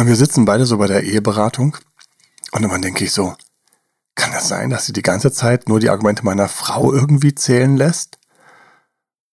[0.00, 1.76] Und wir sitzen beide so bei der Eheberatung.
[2.52, 3.34] Und dann denke ich so,
[4.14, 7.76] kann das sein, dass sie die ganze Zeit nur die Argumente meiner Frau irgendwie zählen
[7.76, 8.18] lässt?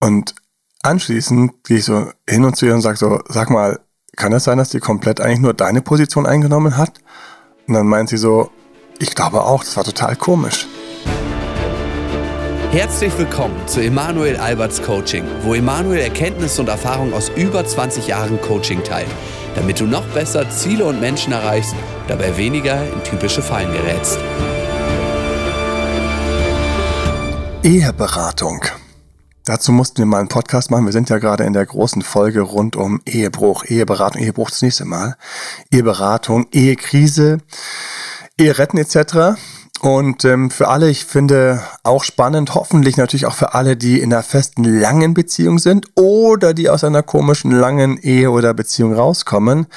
[0.02, 0.36] Und
[0.84, 3.80] anschließend gehe ich so hin und zu ihr und sage so, sag mal,
[4.18, 7.00] kann es das sein, dass die komplett eigentlich nur deine Position eingenommen hat?
[7.66, 8.52] Und dann meint sie so,
[9.00, 10.68] ich glaube auch, das war total komisch.
[12.72, 18.42] Herzlich willkommen zu Emanuel Alberts Coaching, wo Emanuel Erkenntnisse und Erfahrung aus über 20 Jahren
[18.42, 19.08] Coaching teilt,
[19.58, 21.76] damit du noch besser Ziele und Menschen erreichst,
[22.08, 24.20] dabei weniger in typische Fallen gerätst.
[27.64, 28.64] Eheberatung.
[29.46, 30.86] Dazu mussten wir mal einen Podcast machen.
[30.86, 34.86] Wir sind ja gerade in der großen Folge rund um Ehebruch, Eheberatung, Ehebruch das nächste
[34.86, 35.16] Mal,
[35.72, 37.40] Eheberatung, Ehekrise,
[38.38, 39.40] Eheretten etc.
[39.82, 44.12] Und ähm, für alle, ich finde auch spannend, hoffentlich natürlich auch für alle, die in
[44.12, 49.68] einer festen langen Beziehung sind oder die aus einer komischen langen Ehe oder Beziehung rauskommen,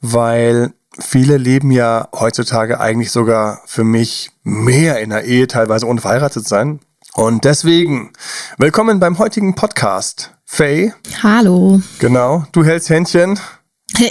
[0.00, 6.00] weil viele leben ja heutzutage eigentlich sogar für mich mehr in einer Ehe, teilweise ohne
[6.00, 6.80] verheiratet sein.
[7.14, 8.12] Und deswegen,
[8.58, 10.32] willkommen beim heutigen Podcast.
[10.44, 10.94] Faye.
[11.22, 11.80] Hallo.
[11.98, 13.38] Genau, du hältst Händchen.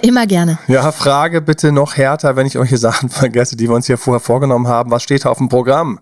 [0.02, 0.58] Immer gerne.
[0.68, 4.20] Ja, Frage bitte noch härter, wenn ich irgendwelche Sachen vergesse, die wir uns hier vorher
[4.20, 4.92] vorgenommen haben.
[4.92, 6.00] Was steht da auf dem Programm?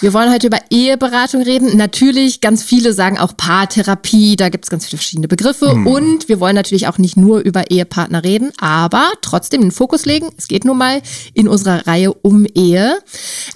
[0.00, 1.76] Wir wollen heute über Eheberatung reden.
[1.76, 5.70] Natürlich, ganz viele sagen auch Paartherapie, da gibt es ganz viele verschiedene Begriffe.
[5.70, 5.86] Hm.
[5.86, 10.30] Und wir wollen natürlich auch nicht nur über Ehepartner reden, aber trotzdem den Fokus legen.
[10.36, 11.02] Es geht nun mal
[11.34, 12.98] in unserer Reihe um Ehe.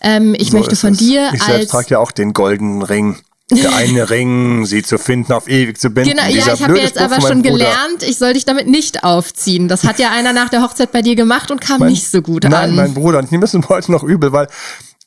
[0.02, 0.98] Ähm, ich so möchte von es.
[0.98, 1.40] dir ich als...
[1.40, 3.16] Ich selbst trage ja auch den goldenen Ring
[3.56, 6.10] der eine Ring, sie zu finden, auf ewig zu binden.
[6.10, 9.68] Genau, ja, ich habe jetzt aber schon gelernt, ich soll dich damit nicht aufziehen.
[9.68, 12.22] Das hat ja einer nach der Hochzeit bei dir gemacht und kam mein, nicht so
[12.22, 12.60] gut nein, an.
[12.60, 13.18] Nein, mein Bruder.
[13.18, 14.48] Und ich nehme es heute noch übel, weil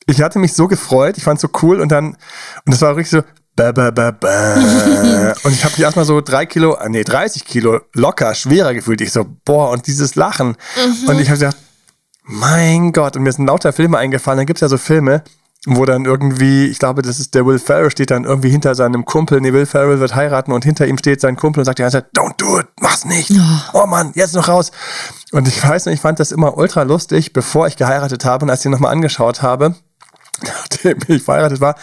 [0.07, 2.17] ich hatte mich so gefreut, ich fand es so cool und dann, und
[2.73, 3.23] das war richtig so,
[3.57, 4.55] Ba, ba, ba, ba.
[5.43, 8.99] und ich habe mich erstmal so drei Kilo, äh, nee, 30 Kilo locker schwerer gefühlt.
[8.99, 10.57] Ich so, boah, und dieses Lachen.
[10.75, 11.07] Mhm.
[11.07, 11.57] Und ich habe gesagt,
[12.23, 14.39] mein Gott, und mir sind lauter Filme eingefallen.
[14.39, 15.23] Dann gibt es ja so Filme,
[15.65, 19.05] wo dann irgendwie, ich glaube, das ist der Will Ferrell, steht dann irgendwie hinter seinem
[19.05, 19.41] Kumpel.
[19.41, 21.97] Nee, Will Ferrell wird heiraten und hinter ihm steht sein Kumpel und sagt die ganze
[21.97, 23.31] Zeit, don't do it, mach's nicht.
[23.31, 24.71] Oh, oh Mann, jetzt noch raus.
[25.31, 28.49] Und ich weiß nicht, ich fand das immer ultra lustig, bevor ich geheiratet habe und
[28.49, 29.75] als ich ihn nochmal angeschaut habe,
[30.43, 31.75] nachdem ich verheiratet war,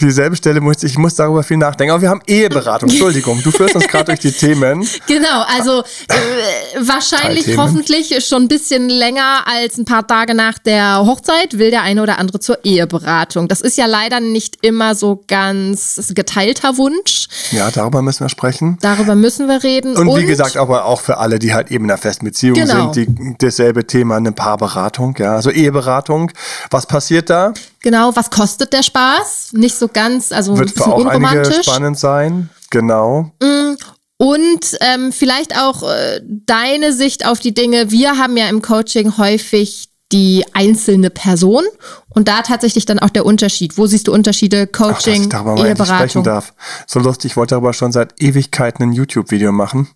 [0.00, 1.92] dieselbe Stelle musste ich, muss darüber viel nachdenken.
[1.92, 2.88] Aber wir haben Eheberatung.
[2.88, 4.86] Entschuldigung, du führst uns gerade durch die Themen.
[5.06, 11.06] Genau, also äh, wahrscheinlich hoffentlich schon ein bisschen länger als ein paar Tage nach der
[11.06, 13.46] Hochzeit will der eine oder andere zur Eheberatung.
[13.46, 17.28] Das ist ja leider nicht immer so ganz geteilter Wunsch.
[17.52, 18.78] Ja, darüber müssen wir sprechen.
[18.80, 19.96] Darüber müssen wir reden.
[19.96, 22.54] Und, Und wie gesagt, aber auch für alle, die halt eben in einer festen Beziehung
[22.54, 22.92] genau.
[22.92, 26.32] sind, die dasselbe Thema, eine Paarberatung, ja, also Eheberatung.
[26.70, 27.52] Was passiert da?
[27.86, 29.50] Genau, was kostet der Spaß?
[29.52, 31.54] Nicht so ganz, also Wird ein bisschen für auch unromantisch.
[31.54, 33.30] Einige spannend sein, genau.
[33.40, 33.76] Mm,
[34.16, 37.92] und ähm, vielleicht auch äh, deine Sicht auf die Dinge.
[37.92, 41.62] Wir haben ja im Coaching häufig die einzelne Person
[42.08, 43.78] und da tatsächlich dann auch der Unterschied.
[43.78, 44.66] Wo siehst du Unterschiede?
[44.66, 45.96] Coaching, Ach, dass ich darüber mal Eheberatung.
[45.96, 46.54] sprechen darf.
[46.88, 49.86] So lustig, ich wollte darüber schon seit Ewigkeiten ein YouTube-Video machen.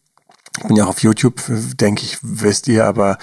[0.60, 3.16] Ich bin ja auch auf YouTube, denke ich, wisst ihr, aber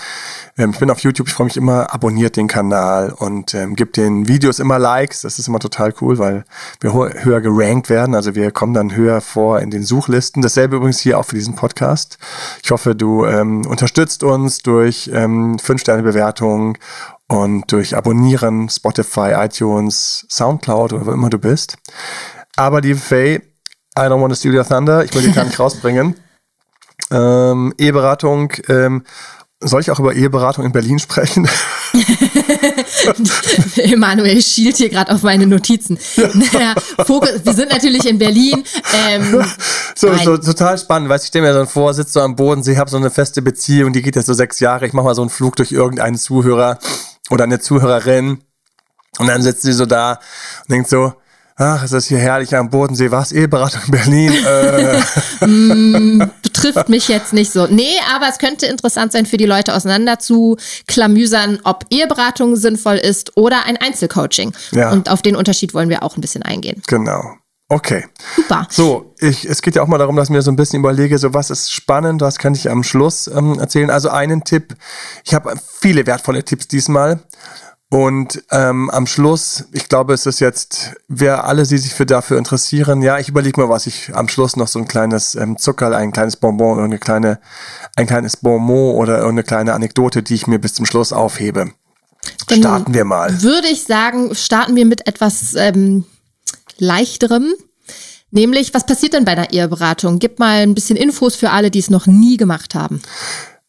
[0.58, 3.98] ähm, ich bin auf YouTube, ich freue mich immer, abonniert den Kanal und ähm, gibt
[3.98, 5.22] den Videos immer Likes.
[5.22, 6.46] Das ist immer total cool, weil
[6.80, 8.16] wir höher gerankt werden.
[8.16, 10.42] Also wir kommen dann höher vor in den Suchlisten.
[10.42, 12.18] Dasselbe übrigens hier auch für diesen Podcast.
[12.64, 16.80] Ich hoffe, du ähm, unterstützt uns durch ähm, 5-Sterne-Bewertungen
[17.28, 21.78] und durch Abonnieren, Spotify, iTunes, Soundcloud oder wo immer du bist.
[22.56, 23.44] Aber liebe Faye,
[23.96, 25.04] I don't want to steal your thunder.
[25.04, 26.16] Ich will dich gar nicht rausbringen.
[27.12, 28.54] Ähm, Eheberatung.
[28.68, 29.04] Ähm,
[29.60, 31.50] soll ich auch über Eheberatung in Berlin sprechen?
[33.78, 35.98] Emanuel schielt hier gerade auf meine Notizen.
[36.54, 36.76] Naja,
[37.06, 38.64] Fokus, wir sind natürlich in Berlin.
[38.94, 39.44] Ähm,
[39.96, 41.10] so, so, total spannend.
[41.10, 43.94] Weißt, ich stelle mir so vor, sitze so am Bodensee, habe so eine feste Beziehung,
[43.94, 44.86] die geht jetzt so sechs Jahre.
[44.86, 46.78] Ich mache mal so einen Flug durch irgendeinen Zuhörer
[47.32, 48.42] oder eine Zuhörerin.
[49.18, 50.20] Und dann sitzt sie so da
[50.64, 51.14] und denkt so,
[51.58, 54.34] ach, es ist hier herrlich am Bodensee, was, Eheberatung in Berlin?
[54.46, 55.46] Äh.
[55.46, 57.68] mm, betrifft mich jetzt nicht so.
[57.68, 60.58] Nee, aber es könnte interessant sein für die Leute auseinander zu
[60.88, 64.54] klamüsern, ob Eheberatung sinnvoll ist oder ein Einzelcoaching.
[64.72, 64.92] Ja.
[64.92, 66.82] Und auf den Unterschied wollen wir auch ein bisschen eingehen.
[66.88, 67.24] Genau.
[67.70, 68.06] Okay.
[68.36, 68.66] Super.
[68.70, 71.18] So, ich, es geht ja auch mal darum, dass ich mir so ein bisschen überlege,
[71.18, 73.90] so was ist spannend, was kann ich am Schluss ähm, erzählen.
[73.90, 74.76] Also einen Tipp,
[75.26, 77.20] ich habe viele wertvolle Tipps diesmal.
[77.90, 82.38] Und ähm, am Schluss, ich glaube, es ist jetzt, wer alle, die sich für dafür
[82.38, 85.94] interessieren, ja, ich überlege mal, was ich am Schluss noch so ein kleines ähm, Zuckerl,
[85.94, 87.40] ein kleines Bonbon oder eine kleine,
[87.96, 91.72] ein kleines Bonbon oder eine kleine Anekdote, die ich mir bis zum Schluss aufhebe.
[92.48, 93.42] Dann starten wir mal.
[93.42, 96.04] Würde ich sagen, starten wir mit etwas ähm,
[96.78, 97.54] leichterem.
[98.32, 100.20] Nämlich, was passiert denn bei einer Eheberatung?
[100.20, 103.02] Gib mal ein bisschen Infos für alle, die es noch nie gemacht haben.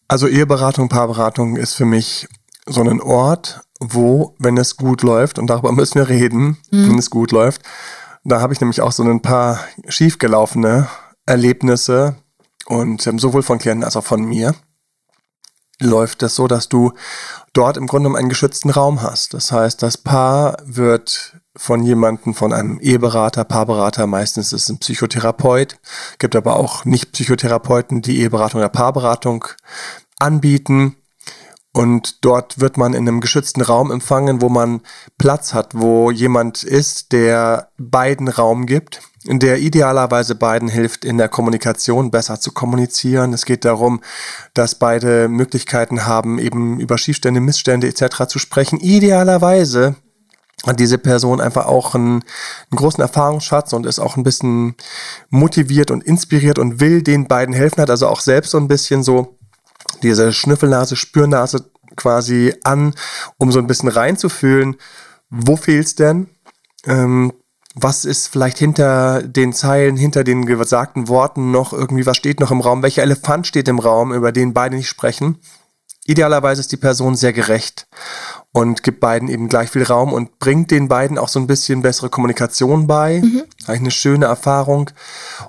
[0.09, 2.27] Also Eheberatung, Paarberatung ist für mich
[2.69, 6.91] so ein Ort, wo, wenn es gut läuft, und darüber müssen wir reden, mhm.
[6.91, 7.63] wenn es gut läuft,
[8.25, 10.89] da habe ich nämlich auch so ein paar schiefgelaufene
[11.27, 12.17] Erlebnisse
[12.67, 14.55] und ähm, sowohl von Klienten als auch von mir
[15.81, 16.93] läuft es so, dass du
[17.53, 19.35] dort im Grunde einen geschützten Raum hast.
[19.35, 24.79] Das heißt, das Paar wird von jemandem, von einem Eheberater, Paarberater, meistens ist es ein
[24.79, 25.79] Psychotherapeut,
[26.19, 29.45] gibt aber auch Nicht-Psychotherapeuten, die Eheberatung oder Paarberatung
[30.19, 30.97] anbieten.
[31.73, 34.81] Und dort wird man in einem geschützten Raum empfangen, wo man
[35.19, 41.29] Platz hat, wo jemand ist, der beiden Raum gibt, der idealerweise beiden hilft, in der
[41.29, 43.33] Kommunikation besser zu kommunizieren.
[43.33, 44.01] Es geht darum,
[44.55, 48.27] dass beide Möglichkeiten haben, eben über Schiefstände, Missstände etc.
[48.27, 48.81] zu sprechen.
[48.81, 49.97] Idealerweise
[50.67, 52.23] hat diese Person einfach auch einen,
[52.71, 54.75] einen, großen Erfahrungsschatz und ist auch ein bisschen
[55.31, 59.05] motiviert und inspiriert und will den beiden helfen, hat also auch selbst so ein bisschen
[59.05, 59.38] so
[60.03, 62.95] diese Schnüffelnase, Spürnase quasi an,
[63.37, 64.77] um so ein bisschen reinzufühlen,
[65.31, 66.29] wo fehlt's denn?
[66.87, 67.33] Ähm,
[67.75, 72.51] was ist vielleicht hinter den Zeilen, hinter den gesagten Worten noch irgendwie, was steht noch
[72.51, 72.83] im Raum?
[72.83, 75.39] Welcher Elefant steht im Raum, über den beide nicht sprechen?
[76.07, 77.87] Idealerweise ist die Person sehr gerecht
[78.53, 81.83] und gibt beiden eben gleich viel Raum und bringt den beiden auch so ein bisschen
[81.83, 83.21] bessere Kommunikation bei.
[83.23, 83.45] Mhm.
[83.67, 84.91] Eigentlich eine schöne Erfahrung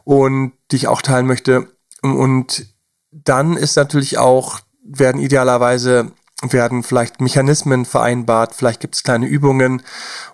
[0.04, 1.68] und die ich auch teilen möchte.
[2.01, 2.66] Und
[3.11, 6.11] dann ist natürlich auch, werden idealerweise
[6.41, 9.81] werden vielleicht Mechanismen vereinbart, vielleicht gibt es kleine Übungen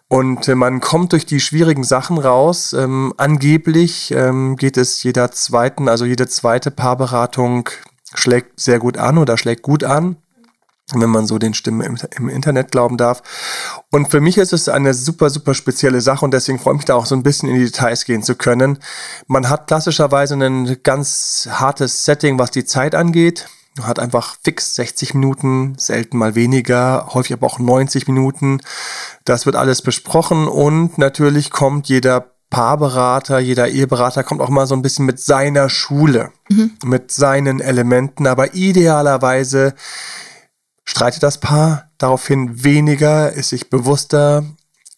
[0.08, 2.74] und äh, man kommt durch die schwierigen Sachen raus.
[2.74, 7.70] Ähm, angeblich ähm, geht es jeder zweiten, also jede zweite Paarberatung
[8.14, 10.18] schlägt sehr gut an oder schlägt gut an
[10.94, 13.24] wenn man so den Stimmen im, im, Internet glauben darf.
[13.92, 16.86] Und für mich ist es eine super, super spezielle Sache und deswegen freue ich mich
[16.86, 18.78] da auch so ein bisschen in die Details gehen zu können.
[19.28, 23.48] Man hat klassischerweise ein ganz hartes Setting, was die Zeit angeht.
[23.78, 28.62] Man hat einfach fix 60 Minuten, selten mal weniger, häufig aber auch 90 Minuten.
[29.26, 34.76] Das wird alles besprochen und natürlich kommt jeder Paarberater, jeder Eheberater kommt auch mal so
[34.76, 36.72] ein bisschen mit seiner Schule, mhm.
[36.86, 39.74] mit seinen Elementen, aber idealerweise
[40.86, 44.46] streitet das Paar daraufhin weniger, ist sich bewusster,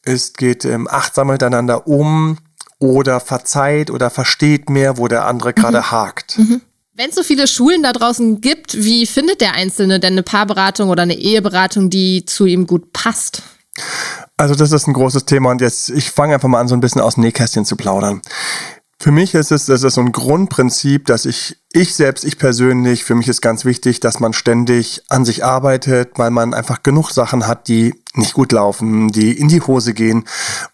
[0.04, 2.38] ist, geht ähm, achtsamer miteinander um
[2.80, 5.92] oder verzeiht oder versteht mehr, wo der andere gerade mhm.
[5.92, 6.38] hakt.
[6.38, 6.62] Mhm.
[6.94, 10.90] Wenn es so viele Schulen da draußen gibt, wie findet der Einzelne denn eine Paarberatung
[10.90, 13.44] oder eine Eheberatung, die zu ihm gut passt?
[14.36, 16.80] Also das ist ein großes Thema und jetzt, ich fange einfach mal an, so ein
[16.80, 18.22] bisschen aus dem Nähkästchen zu plaudern.
[19.00, 23.04] Für mich ist es, das ist so ein Grundprinzip, dass ich, ich selbst, ich persönlich,
[23.04, 27.12] für mich ist ganz wichtig, dass man ständig an sich arbeitet, weil man einfach genug
[27.12, 30.26] Sachen hat, die nicht gut laufen, die in die Hose gehen.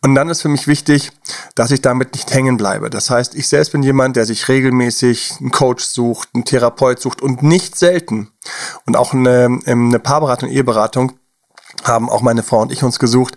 [0.01, 1.11] Und dann ist für mich wichtig,
[1.55, 2.89] dass ich damit nicht hängen bleibe.
[2.89, 7.21] Das heißt, ich selbst bin jemand, der sich regelmäßig einen Coach sucht, einen Therapeut sucht
[7.21, 8.29] und nicht selten.
[8.85, 11.11] Und auch eine, eine Paarberatung, Eheberatung
[11.83, 13.35] haben auch meine Frau und ich uns gesucht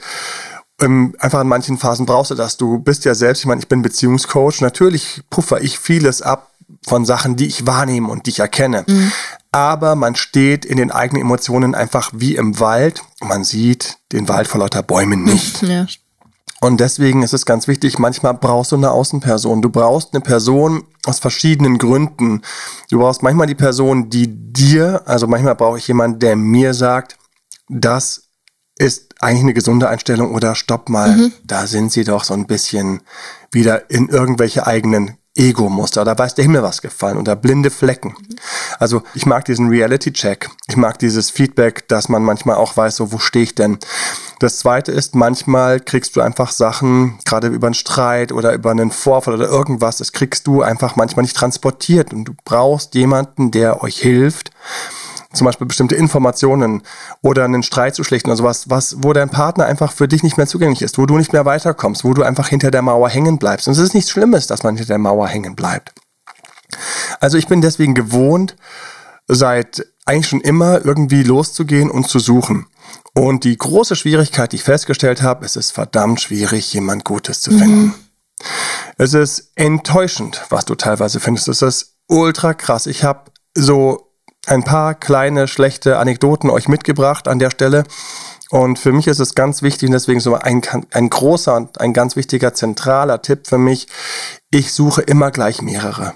[0.81, 2.57] ähm, einfach in manchen Phasen brauchst du das.
[2.57, 4.61] Du bist ja selbst, ich meine, ich bin Beziehungscoach.
[4.61, 6.51] Natürlich puffer ich vieles ab
[6.87, 8.85] von Sachen, die ich wahrnehme und die ich erkenne.
[8.87, 9.13] Mhm.
[9.53, 13.03] Aber man steht in den eigenen Emotionen einfach wie im Wald.
[13.21, 15.63] Man sieht den Wald vor lauter Bäumen nicht.
[15.67, 15.87] Ja.
[16.61, 19.61] Und deswegen ist es ganz wichtig, manchmal brauchst du eine Außenperson.
[19.61, 22.41] Du brauchst eine Person aus verschiedenen Gründen.
[22.91, 27.19] Du brauchst manchmal die Person, die dir, also manchmal brauche ich jemanden, der mir sagt,
[27.69, 28.31] das
[28.79, 31.33] ist eigentlich eine gesunde Einstellung oder stopp mal, mhm.
[31.45, 33.01] da sind sie doch so ein bisschen
[33.51, 36.05] wieder in irgendwelche eigenen Ego-Muster.
[36.05, 38.15] Da weiß der Himmel was gefallen oder blinde Flecken.
[38.79, 40.49] Also ich mag diesen Reality-Check.
[40.69, 43.79] Ich mag dieses Feedback, dass man manchmal auch weiß, so wo stehe ich denn.
[44.39, 48.91] Das zweite ist, manchmal kriegst du einfach Sachen, gerade über einen Streit oder über einen
[48.91, 53.83] Vorfall oder irgendwas, das kriegst du einfach manchmal nicht transportiert und du brauchst jemanden, der
[53.83, 54.51] euch hilft,
[55.37, 56.83] zum Beispiel bestimmte Informationen
[57.23, 60.37] oder einen Streit zu schlichten oder sowas, was, wo dein Partner einfach für dich nicht
[60.37, 63.39] mehr zugänglich ist, wo du nicht mehr weiterkommst, wo du einfach hinter der Mauer hängen
[63.39, 63.69] bleibst.
[63.69, 65.93] Und es ist nichts Schlimmes, dass man hinter der Mauer hängen bleibt.
[67.21, 68.57] Also ich bin deswegen gewohnt,
[69.29, 72.67] seit eigentlich schon immer irgendwie loszugehen und zu suchen.
[73.15, 77.51] Und die große Schwierigkeit, die ich festgestellt habe, es ist verdammt schwierig, jemand Gutes zu
[77.51, 77.85] finden.
[77.85, 77.95] Mhm.
[78.99, 81.49] Es ist enttäuschend, was du teilweise findest.
[81.49, 82.87] Es ist ultra krass.
[82.87, 84.06] Ich habe so
[84.47, 87.85] ein paar kleine schlechte Anekdoten euch mitgebracht an der Stelle.
[88.51, 90.63] Und für mich ist es ganz wichtig, und deswegen so ein,
[90.93, 93.89] ein großer und ein ganz wichtiger zentraler Tipp für mich.
[94.51, 96.15] Ich suche immer gleich mehrere.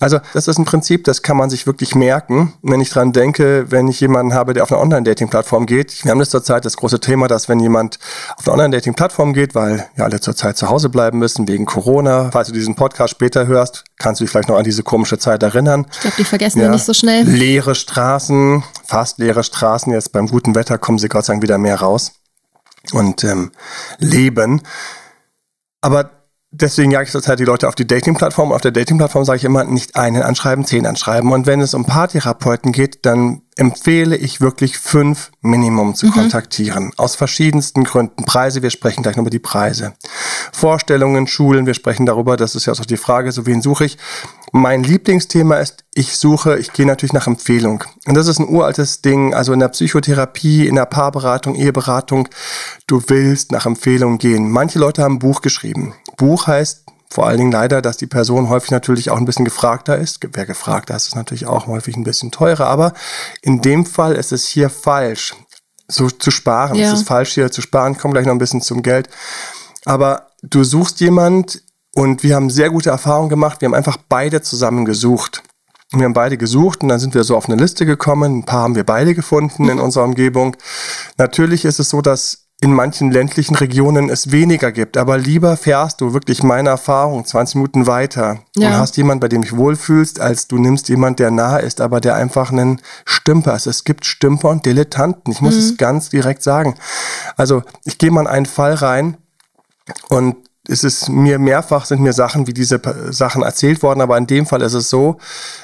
[0.00, 2.54] Also das ist ein Prinzip, das kann man sich wirklich merken.
[2.62, 6.18] Wenn ich dran denke, wenn ich jemanden habe, der auf eine Online-Dating-Plattform geht, wir haben
[6.18, 7.98] das zurzeit das große Thema, dass wenn jemand
[8.36, 12.48] auf eine Online-Dating-Plattform geht, weil ja alle zurzeit zu Hause bleiben müssen wegen Corona, falls
[12.48, 15.86] du diesen Podcast später hörst, kannst du dich vielleicht noch an diese komische Zeit erinnern.
[15.92, 17.24] Ich glaube, die vergessen ja, wir nicht so schnell.
[17.24, 19.92] Leere Straßen, fast leere Straßen.
[19.92, 22.12] Jetzt beim guten Wetter kommen sie Gott sei Dank wieder mehr raus
[22.92, 23.50] und ähm,
[23.98, 24.62] leben.
[25.80, 26.17] Aber
[26.50, 28.52] deswegen jage ich zurzeit die Leute auf die Dating-Plattform.
[28.52, 31.32] Auf der Dating-Plattform sage ich immer, nicht einen anschreiben, zehn anschreiben.
[31.32, 36.12] Und wenn es um Paartherapeuten geht, dann empfehle ich wirklich fünf Minimum zu mhm.
[36.12, 36.92] kontaktieren.
[36.96, 38.24] Aus verschiedensten Gründen.
[38.24, 39.94] Preise, wir sprechen gleich noch über die Preise.
[40.52, 43.98] Vorstellungen, Schulen, wir sprechen darüber, das ist ja auch die Frage, so wen suche ich.
[44.52, 47.84] Mein Lieblingsthema ist, ich suche, ich gehe natürlich nach Empfehlung.
[48.06, 52.28] Und das ist ein uraltes Ding, also in der Psychotherapie, in der Paarberatung, Eheberatung,
[52.86, 54.50] du willst nach Empfehlung gehen.
[54.50, 55.94] Manche Leute haben ein Buch geschrieben.
[56.16, 59.96] Buch heißt vor allen Dingen leider, dass die Person häufig natürlich auch ein bisschen gefragter
[59.96, 60.20] ist.
[60.32, 62.66] Wer gefragter ist, ist natürlich auch häufig ein bisschen teurer.
[62.66, 62.92] Aber
[63.40, 65.34] in dem Fall ist es hier falsch,
[65.88, 66.76] so zu sparen.
[66.76, 66.92] Ja.
[66.92, 67.92] Es ist falsch, hier zu sparen.
[67.92, 69.08] Ich komme gleich noch ein bisschen zum Geld.
[69.86, 71.62] Aber du suchst jemand
[71.98, 73.60] und wir haben sehr gute Erfahrungen gemacht.
[73.60, 75.42] Wir haben einfach beide zusammen gesucht.
[75.90, 78.38] Wir haben beide gesucht und dann sind wir so auf eine Liste gekommen.
[78.38, 80.56] Ein paar haben wir beide gefunden in unserer Umgebung.
[81.16, 84.96] Natürlich ist es so, dass in manchen ländlichen Regionen es weniger gibt.
[84.96, 88.68] Aber lieber fährst du wirklich meine Erfahrung 20 Minuten weiter ja.
[88.68, 92.00] und hast jemanden, bei dem dich wohlfühlst, als du nimmst jemand, der nahe ist, aber
[92.00, 93.66] der einfach einen Stümper ist.
[93.66, 95.32] Es gibt Stümper und Dilettanten.
[95.32, 95.60] Ich muss mhm.
[95.60, 96.76] es ganz direkt sagen.
[97.36, 99.16] Also ich gehe mal in einen Fall rein
[100.08, 104.26] und es ist mir mehrfach sind mir Sachen wie diese Sachen erzählt worden, aber in
[104.26, 105.16] dem Fall ist es so,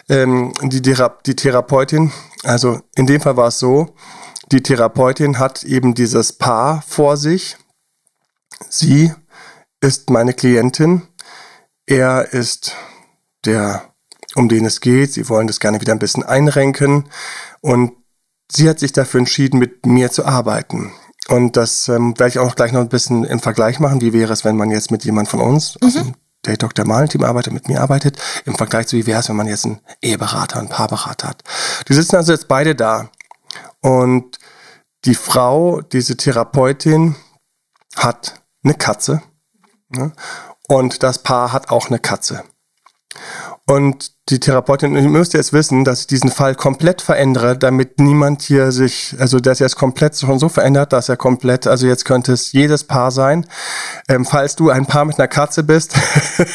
[0.09, 2.11] ähm, die, Thera die Therapeutin,
[2.43, 3.95] also in dem Fall war es so,
[4.51, 7.57] die Therapeutin hat eben dieses Paar vor sich.
[8.69, 9.13] Sie
[9.81, 11.03] ist meine Klientin.
[11.87, 12.75] Er ist
[13.45, 13.95] der,
[14.35, 15.13] um den es geht.
[15.13, 17.09] Sie wollen das gerne wieder ein bisschen einrenken.
[17.61, 17.93] Und
[18.51, 20.93] sie hat sich dafür entschieden, mit mir zu arbeiten.
[21.29, 24.01] Und das ähm, werde ich auch gleich noch ein bisschen im Vergleich machen.
[24.01, 25.87] Wie wäre es, wenn man jetzt mit jemand von uns mhm.
[25.87, 26.15] aus dem
[26.45, 26.85] Date Dr.
[26.85, 29.81] Malen-Team arbeitet, mit mir arbeitet, im Vergleich zu wie wäre es, wenn man jetzt einen
[30.03, 31.43] Eheberater, einen Paarberater hat.
[31.89, 33.09] Die sitzen also jetzt beide da
[33.81, 34.39] und
[35.05, 37.17] die Frau, diese Therapeutin,
[37.97, 39.23] hat eine Katze.
[39.89, 40.13] Ne?
[40.69, 42.45] Und das Paar hat auch eine Katze.
[43.67, 48.43] Und die Therapeutin, ich müsste jetzt wissen, dass ich diesen Fall komplett verändere, damit niemand
[48.43, 52.05] hier sich, also dass er es komplett schon so verändert, dass er komplett, also jetzt
[52.05, 53.47] könnte es jedes Paar sein.
[54.07, 55.95] Ähm, falls du ein Paar mit einer Katze bist.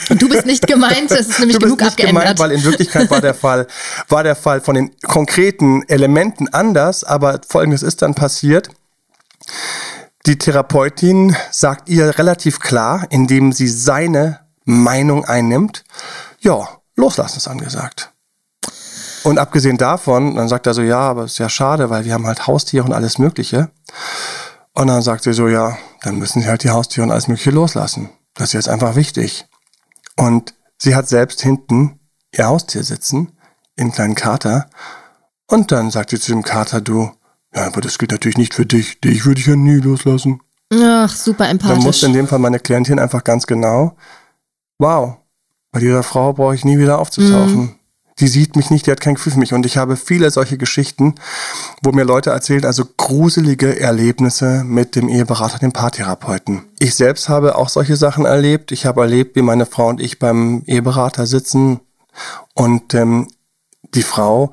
[0.10, 2.24] Du bist nicht gemeint, das ist nämlich du genug bist nicht abgeändert.
[2.24, 3.68] Gemeint, weil in Wirklichkeit war der Fall,
[4.08, 8.70] war der Fall von den konkreten Elementen anders, aber folgendes ist dann passiert.
[10.26, 15.84] Die Therapeutin sagt ihr relativ klar, indem sie seine Meinung einnimmt,
[16.40, 16.68] ja,
[17.00, 18.12] Loslassen ist angesagt.
[19.24, 22.14] Und abgesehen davon, dann sagt er so, ja, aber es ist ja schade, weil wir
[22.14, 23.70] haben halt Haustiere und alles Mögliche.
[24.74, 27.52] Und dann sagt sie so, ja, dann müssen sie halt die Haustiere und alles Mögliche
[27.52, 28.10] loslassen.
[28.34, 29.48] Das ist jetzt einfach wichtig.
[30.16, 32.00] Und sie hat selbst hinten
[32.32, 33.38] ihr Haustier sitzen,
[33.76, 34.70] in kleinen Kater.
[35.48, 37.12] Und dann sagt sie zu dem Kater, du,
[37.54, 39.02] ja, aber das geht natürlich nicht für dich.
[39.02, 40.42] Dich würde ich ja nie loslassen.
[40.72, 41.76] Ach, super empathisch.
[41.76, 43.96] Dann musste in dem Fall meine Klientin einfach ganz genau,
[44.78, 45.19] wow,
[45.72, 47.58] bei dieser Frau brauche ich nie wieder aufzutauchen.
[47.58, 47.76] Mhm.
[48.20, 49.54] Die sieht mich nicht, die hat kein Gefühl für mich.
[49.54, 51.16] Und ich habe viele solche Geschichten,
[51.82, 56.64] wo mir Leute erzählen, also gruselige Erlebnisse mit dem Eheberater, dem Paartherapeuten.
[56.80, 58.74] Ich selbst habe auch solche Sachen erlebt.
[58.74, 61.80] Ich habe erlebt, wie meine Frau und ich beim Eheberater sitzen
[62.54, 63.28] und ähm,
[63.96, 64.52] die Frau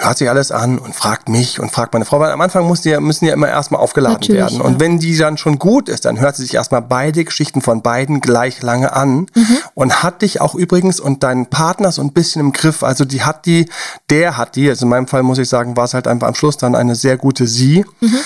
[0.00, 2.80] hört sich alles an und fragt mich und fragt meine Frau, weil am Anfang muss
[2.80, 4.60] die, müssen ja immer erstmal aufgeladen Natürlich, werden.
[4.60, 4.80] Und ja.
[4.80, 8.20] wenn die dann schon gut ist, dann hört sie sich erstmal beide Geschichten von beiden
[8.20, 9.58] gleich lange an mhm.
[9.74, 12.82] und hat dich auch übrigens und deinen Partner so ein bisschen im Griff.
[12.82, 13.68] Also die hat die,
[14.08, 16.34] der hat die, also in meinem Fall muss ich sagen, war es halt einfach am
[16.34, 17.84] Schluss dann eine sehr gute sie.
[18.00, 18.18] Mhm.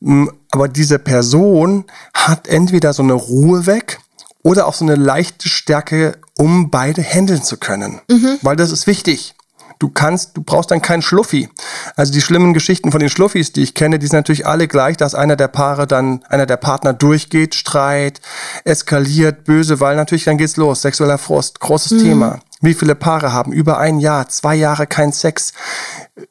[0.00, 4.00] Mm, aber diese Person hat entweder so eine Ruhe weg
[4.42, 8.00] oder auch so eine leichte Stärke, um beide handeln zu können.
[8.10, 8.38] Mhm.
[8.42, 9.36] Weil das ist wichtig
[9.82, 11.48] du kannst, du brauchst dann keinen Schluffi.
[11.96, 14.96] Also die schlimmen Geschichten von den Schluffis, die ich kenne, die sind natürlich alle gleich,
[14.96, 18.20] dass einer der Paare dann, einer der Partner durchgeht, Streit,
[18.64, 21.98] eskaliert, böse, weil natürlich dann geht's los, sexueller Frust, großes mhm.
[21.98, 22.38] Thema.
[22.60, 25.52] Wie viele Paare haben über ein Jahr, zwei Jahre kein Sex?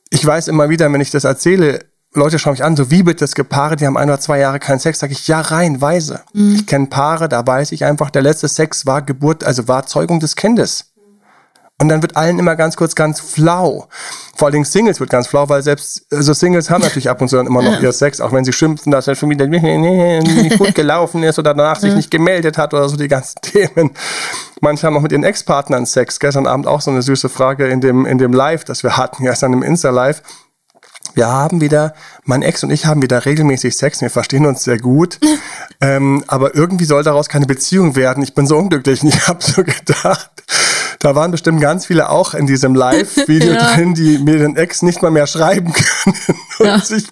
[0.10, 1.79] Ich weiß immer wieder, wenn ich das erzähle,
[2.13, 4.60] Leute schauen mich an, so wie bitte das Paare, die haben ein oder zwei Jahre
[4.60, 6.22] keinen Sex, sage ich, ja, reihenweise.
[6.34, 6.55] Mhm.
[6.55, 10.20] Ich kenne Paare, da weiß ich einfach, der letzte Sex war Geburt, also war Zeugung
[10.20, 10.90] des Kindes.
[11.82, 13.88] Und dann wird allen immer ganz kurz ganz flau.
[14.36, 17.28] Vor allen Dingen Singles wird ganz flau, weil selbst also Singles haben natürlich ab und
[17.28, 20.60] zu dann immer noch ihr Sex, auch wenn sie schimpfen, dass er schon wieder nicht
[20.60, 23.90] gut gelaufen ist oder danach sich nicht gemeldet hat oder so die ganzen Themen.
[24.60, 26.20] Manche haben auch mit ihren Ex-Partnern Sex.
[26.20, 29.24] Gestern Abend auch so eine süße Frage in dem, in dem Live, das wir hatten,
[29.24, 30.22] gestern im Insta-Live.
[31.16, 31.96] Wir haben wieder,
[32.26, 35.20] mein Ex und ich haben wieder regelmäßig Sex, wir verstehen uns sehr gut.
[35.82, 38.24] ähm, aber irgendwie soll daraus keine Beziehung werden.
[38.24, 40.30] Ich bin so unglücklich und ich habe so gedacht,
[41.01, 43.75] da waren bestimmt ganz viele auch in diesem Live-Video Ja.
[43.75, 46.15] drin, die mir den Ex nicht mal mehr schreiben können
[46.60, 46.79] und Ja.
[46.79, 47.08] sich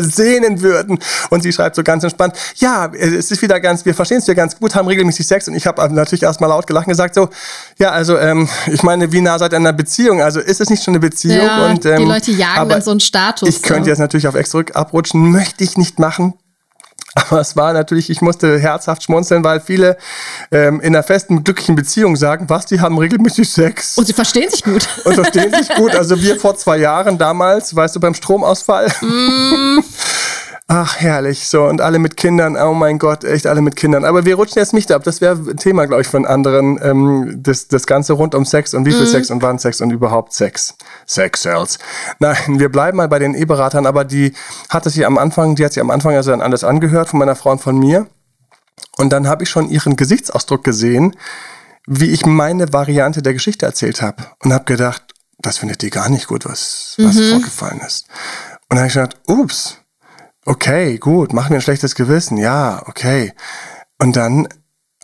[0.00, 0.98] sehnen würden.
[1.30, 4.34] Und sie schreibt so ganz entspannt, ja, es ist wieder ganz, wir verstehen es ja
[4.34, 5.46] ganz gut, haben regelmäßig Sex.
[5.46, 7.28] Und ich habe natürlich erstmal laut gelacht und gesagt so,
[7.78, 10.20] ja, also ähm, ich meine, wie nah seid ihr in einer Beziehung?
[10.20, 11.46] Also ist es nicht schon eine Beziehung?
[11.46, 13.48] Ja, und, ähm, die Leute jagen dann so einen Status.
[13.48, 13.90] Ich könnte so.
[13.90, 16.34] jetzt natürlich auf Ex zurück abrutschen, möchte ich nicht machen.
[17.18, 19.96] Aber es war natürlich, ich musste herzhaft schmunzeln, weil viele
[20.50, 23.98] ähm, in einer festen, glücklichen Beziehung sagen, was, die haben regelmäßig Sex.
[23.98, 24.88] Und sie verstehen sich gut.
[25.04, 25.88] und verstehen sich gut.
[25.98, 28.86] Also wir vor zwei Jahren damals, weißt du, beim Stromausfall.
[30.70, 31.48] Ach, herrlich.
[31.48, 32.54] So, und alle mit Kindern.
[32.58, 34.04] Oh mein Gott, echt alle mit Kindern.
[34.04, 35.02] Aber wir rutschen jetzt nicht ab.
[35.02, 36.78] Das wäre ein Thema, glaube ich, von anderen.
[36.82, 39.90] Ähm, das, das Ganze rund um Sex und wie viel Sex und wann Sex und
[39.90, 40.76] überhaupt Sex.
[41.06, 41.78] Sex Cells.
[42.18, 44.34] Nein, wir bleiben mal bei den E-Beratern, aber die
[44.68, 47.34] hatte sich am Anfang, die hat sich am Anfang also dann alles angehört von meiner
[47.34, 48.06] Frau und von mir.
[48.98, 51.16] Und dann habe ich schon ihren Gesichtsausdruck gesehen,
[51.86, 54.26] wie ich meine Variante der Geschichte erzählt habe.
[54.44, 55.02] Und habe gedacht,
[55.38, 58.06] das findet die gar nicht gut, was, was vorgefallen ist.
[58.68, 59.77] Und dann habe ich gedacht, ups,
[60.48, 63.32] okay, gut, mach mir ein schlechtes Gewissen, ja, okay.
[64.00, 64.48] Und dann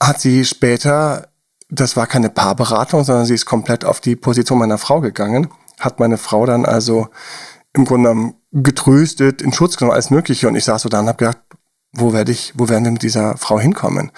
[0.00, 1.28] hat sie später,
[1.68, 5.48] das war keine Paarberatung, sondern sie ist komplett auf die Position meiner Frau gegangen,
[5.78, 7.08] hat meine Frau dann also
[7.74, 10.48] im Grunde genommen getröstet, in Schutz genommen, alles Mögliche.
[10.48, 11.38] Und ich saß so da und habe gedacht,
[11.96, 14.10] wo werde ich, wo werden wir mit dieser Frau hinkommen?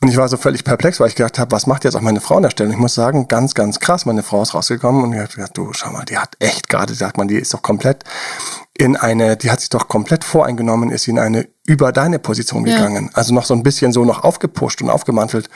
[0.00, 2.20] Und ich war so völlig perplex, weil ich gedacht habe, was macht jetzt auch meine
[2.20, 2.68] Frau an der Stelle?
[2.68, 5.56] Und ich muss sagen, ganz, ganz krass, meine Frau ist rausgekommen und ich habe gedacht,
[5.56, 8.04] du, schau mal, die hat echt gerade, sagt man, die ist doch komplett
[8.82, 12.74] in eine, die hat sich doch komplett voreingenommen, ist in eine über deine Position Ja.
[12.74, 13.10] gegangen.
[13.14, 15.48] Also noch so ein bisschen so noch aufgepusht und aufgemantelt.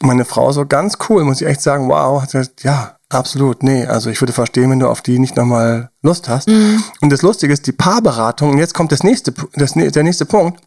[0.00, 3.62] Und meine Frau so ganz cool, muss ich echt sagen, wow, hat gesagt, ja, absolut,
[3.62, 6.48] nee, also ich würde verstehen, wenn du auf die nicht nochmal Lust hast.
[6.48, 10.58] Und das Lustige ist, die Paarberatung, und jetzt kommt das nächste, das, der nächste Punkt,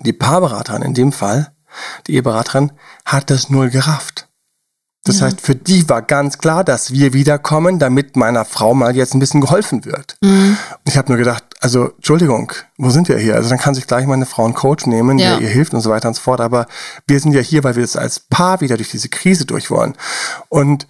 [0.00, 1.52] die Paarberaterin in dem Fall,
[2.06, 2.72] die Eheberaterin,
[3.04, 4.26] hat das null gerafft.
[5.06, 9.14] Das heißt, für die war ganz klar, dass wir wiederkommen, damit meiner Frau mal jetzt
[9.14, 10.16] ein bisschen geholfen wird.
[10.20, 13.34] Und ich habe nur gedacht, also Entschuldigung, wo sind wir hier?
[13.36, 15.38] Also dann kann sich gleich meine Frau einen Coach nehmen, Ja.
[15.38, 16.40] der ihr hilft und so weiter und so fort.
[16.40, 16.66] Aber
[17.06, 19.94] wir sind ja hier, weil wir jetzt als Paar wieder durch diese Krise durch wollen.
[20.48, 20.86] Und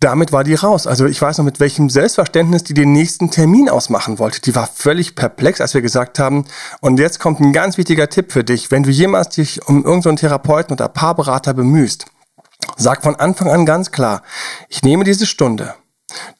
[0.00, 0.86] damit war die raus.
[0.86, 4.40] Also ich weiß noch, mit welchem Selbstverständnis die den nächsten Termin ausmachen wollte.
[4.40, 6.44] Die war völlig perplex, als wir gesagt haben,
[6.80, 8.70] und jetzt kommt ein ganz wichtiger Tipp für dich.
[8.70, 12.06] Wenn du jemals dich um irgendeinen Therapeuten oder Paarberater bemühst,
[12.76, 14.22] sag von Anfang an ganz klar,
[14.68, 15.74] ich nehme diese Stunde.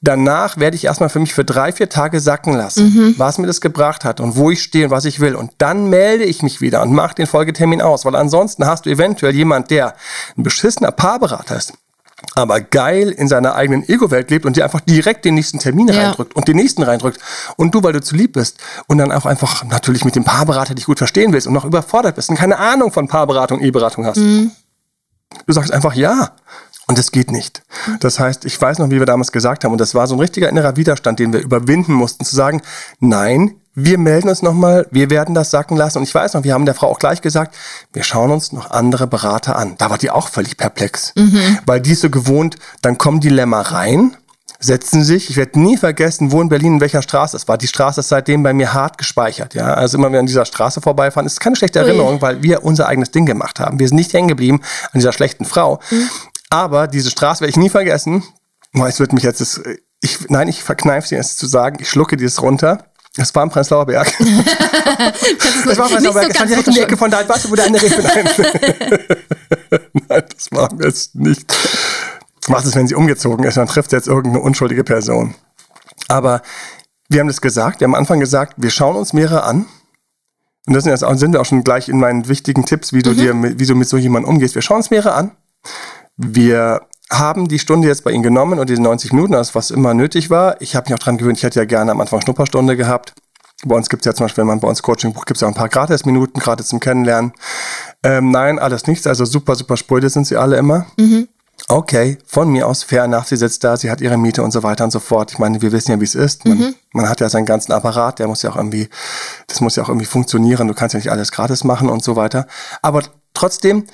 [0.01, 3.61] Danach werde ich erstmal für mich für drei, vier Tage sacken lassen, was mir das
[3.61, 5.35] gebracht hat und wo ich stehe und was ich will.
[5.35, 8.91] Und dann melde ich mich wieder und mache den Folgetermin aus, weil ansonsten hast du
[8.91, 9.95] eventuell jemand, der
[10.39, 11.75] ein beschissener Paarberater ist,
[12.35, 16.03] aber geil in seiner eigenen Ego-Welt lebt und dir einfach direkt den nächsten Termin Ja.
[16.03, 17.21] reindrückt und den nächsten reindrückt.
[17.57, 20.75] Und du, weil du zu lieb bist und dann auch einfach natürlich mit dem Paarberater
[20.75, 24.19] dich gut verstehen willst und noch überfordert bist und keine Ahnung von Paarberatung, E-Beratung hast.
[25.47, 26.33] Du sagst einfach ja.
[26.87, 27.63] Und das geht nicht.
[28.01, 30.21] Das heißt, ich weiß noch, wie wir damals gesagt haben, und das war so ein
[30.21, 32.63] richtiger innerer Widerstand, den wir überwinden mussten, zu sagen,
[32.99, 35.99] nein, wir melden uns nochmal, wir werden das sacken lassen.
[35.99, 37.55] Und ich weiß noch, wir haben der Frau auch gleich gesagt,
[37.93, 39.75] wir schauen uns noch andere Berater an.
[39.77, 41.13] Da war die auch völlig perplex.
[41.67, 44.17] Weil die ist so gewohnt, dann kommen die Lämmer rein,
[44.59, 45.31] setzen sich.
[45.31, 47.59] Ich werde nie vergessen, wo in Berlin, in welcher Straße es war.
[47.59, 49.55] Die Straße ist seitdem bei mir hart gespeichert.
[49.55, 52.65] Ja, also immer wenn wir an dieser Straße vorbeifahren, ist keine schlechte Erinnerung, weil wir
[52.65, 53.79] unser eigenes Ding gemacht haben.
[53.79, 54.61] Wir sind nicht hängen geblieben
[54.93, 55.79] an dieser schlechten Frau.
[56.51, 58.25] Aber diese Straße werde ich nie vergessen.
[58.73, 59.61] Es wird mich jetzt, das,
[60.01, 61.79] ich, nein, ich verkneife sie jetzt zu sagen.
[61.81, 62.85] Ich schlucke dieses runter.
[63.17, 64.13] Das war im Prenzlauer Berg.
[65.65, 66.29] Das war im so Prenzlauer Berg.
[66.29, 67.29] Das war direkt um die so Ecke von da.
[67.29, 68.03] Weißt du, wo der eine Rewe
[70.09, 70.25] Nein.
[70.35, 71.57] Das war jetzt nicht.
[72.55, 73.57] Was ist, wenn sie umgezogen ist?
[73.57, 75.35] Dann trifft sie jetzt irgendeine unschuldige Person.
[76.09, 76.43] Aber
[77.09, 77.81] wir haben das gesagt.
[77.81, 79.67] Wir haben am Anfang gesagt, wir schauen uns mehrere an.
[80.67, 83.03] Und das sind, jetzt auch, sind wir auch schon gleich in meinen wichtigen Tipps, wie
[83.03, 84.55] du dir, mit- wie du mit so jemandem umgehst.
[84.55, 85.31] Wir schauen uns mehrere an.
[86.17, 89.95] Wir haben die Stunde jetzt bei Ihnen genommen und diese 90 Minuten, das was immer
[89.95, 90.61] nötig war.
[90.61, 93.15] Ich habe mich auch dran gewöhnt, ich hätte ja gerne am Anfang Schnupperstunde gehabt.
[93.65, 95.41] Bei uns gibt es ja zum Beispiel, wenn man bei uns Coaching bucht, gibt es
[95.41, 97.33] ja ein paar Gratis-Minuten, gerade zum Kennenlernen.
[98.05, 99.07] Ähm, nein, alles nichts.
[99.07, 100.87] Also super, super spröde sind sie alle immer.
[101.71, 103.27] Okay, von mir aus fair enough.
[103.27, 105.33] Sie sitzt da, sie hat ihre Miete und so weiter und so fort.
[105.33, 106.47] Ich meine, wir wissen ja, wie es ist.
[106.47, 108.89] Man, man hat ja seinen ganzen Apparat, der muss ja auch irgendwie,
[109.47, 110.67] das muss ja auch irgendwie funktionieren.
[110.67, 112.47] Du kannst ja nicht alles gratis machen und so weiter.
[112.81, 113.03] Aber
[113.35, 113.85] trotzdem,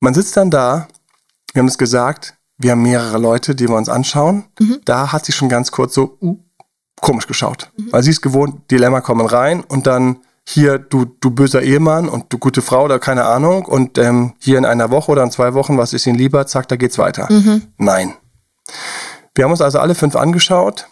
[0.00, 0.88] man sitzt dann da,
[1.52, 4.46] wir haben es gesagt, wir haben mehrere Leute, die wir uns anschauen.
[4.58, 4.80] Mhm.
[4.86, 6.38] Da hat sie schon ganz kurz so uh,
[7.00, 7.70] komisch geschaut.
[7.90, 12.32] Weil sie ist gewohnt, Dilemma kommen rein und dann hier, du, du böser Ehemann und
[12.32, 15.52] du gute Frau oder keine Ahnung und ähm, hier in einer Woche oder in zwei
[15.52, 17.28] Wochen, was ist Ihnen lieber, zack, da geht's weiter.
[17.76, 18.14] Nein.
[19.34, 20.88] Wir haben uns also alle fünf angeschaut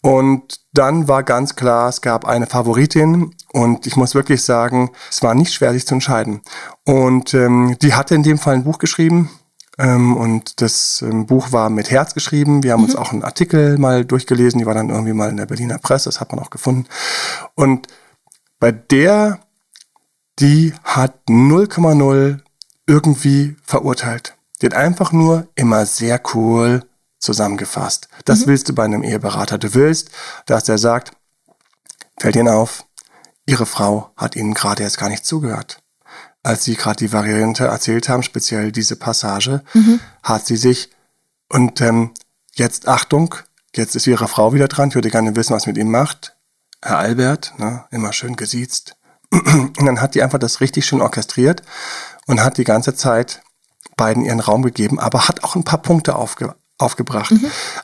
[0.00, 5.24] und dann war ganz klar, es gab eine Favoritin und ich muss wirklich sagen, es
[5.24, 6.42] war nicht schwer, sich zu entscheiden.
[6.86, 9.28] Und ähm, die hatte in dem Fall ein Buch geschrieben
[9.76, 12.62] ähm, und das ähm, Buch war mit Herz geschrieben.
[12.62, 15.46] Wir haben uns auch einen Artikel mal durchgelesen, die war dann irgendwie mal in der
[15.46, 16.86] Berliner Presse, das hat man auch gefunden.
[17.56, 17.88] Und
[18.60, 19.40] bei der,
[20.38, 22.40] die hat 0,0
[22.86, 24.36] irgendwie verurteilt.
[24.60, 26.84] Die hat einfach nur immer sehr cool
[27.18, 28.08] zusammengefasst.
[28.24, 29.58] Das willst du bei einem Eheberater.
[29.58, 30.10] Du willst,
[30.46, 31.12] dass der sagt,
[32.18, 32.84] fällt Ihnen auf,
[33.46, 35.82] Ihre Frau hat Ihnen gerade jetzt gar nicht zugehört.
[36.42, 39.62] Als Sie gerade die Variante erzählt haben, speziell diese Passage,
[40.22, 40.90] hat sie sich,
[41.48, 42.12] und ähm,
[42.54, 43.34] jetzt Achtung,
[43.74, 46.36] jetzt ist Ihre Frau wieder dran, ich würde gerne wissen, was mit ihm macht.
[46.82, 48.96] Herr Albert, ne, immer schön gesiezt.
[49.32, 51.62] Und dann hat die einfach das richtig schön orchestriert
[52.26, 53.42] und hat die ganze Zeit
[53.96, 57.34] beiden ihren Raum gegeben, aber hat auch ein paar Punkte aufge aufgebracht.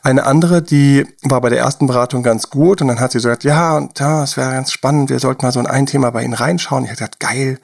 [0.03, 3.29] Eine andere, die war bei der ersten Beratung ganz gut und dann hat sie so
[3.29, 6.11] gesagt, ja, und ja, es wäre ganz spannend, wir sollten mal so in ein Thema
[6.11, 6.85] bei Ihnen reinschauen.
[6.85, 7.61] Ich habe gesagt, geil,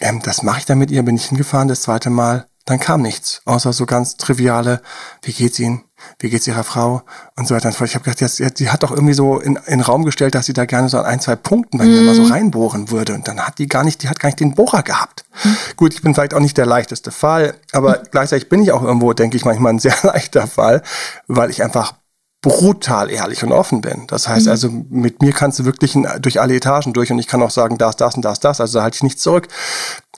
[0.00, 2.48] ähm, das mache ich dann mit ihr, bin ich hingefahren das zweite Mal.
[2.66, 4.82] Dann kam nichts, außer so ganz triviale,
[5.22, 5.84] wie geht's Ihnen?
[6.18, 7.02] Wie geht's Ihrer Frau?
[7.36, 7.90] Und so weiter und so fort.
[7.90, 10.46] Ich habe gedacht, jetzt, die hat doch irgendwie so in, in den Raum gestellt, dass
[10.46, 13.14] sie da gerne so an ein, zwei Punkten bei mir mal so reinbohren würde.
[13.14, 15.24] Und dann hat die gar nicht, die hat gar nicht den Bohrer gehabt.
[15.76, 19.12] Gut, ich bin vielleicht auch nicht der leichteste Fall, aber gleichzeitig bin ich auch irgendwo,
[19.12, 20.82] denke ich, manchmal ein sehr leichter Fall,
[21.28, 21.94] weil ich einfach
[22.42, 24.06] brutal ehrlich und offen bin.
[24.06, 27.42] Das heißt also, mit mir kannst du wirklich durch alle Etagen durch und ich kann
[27.42, 28.60] auch sagen, das, das und das, das.
[28.60, 29.48] Also da halte ich nichts zurück.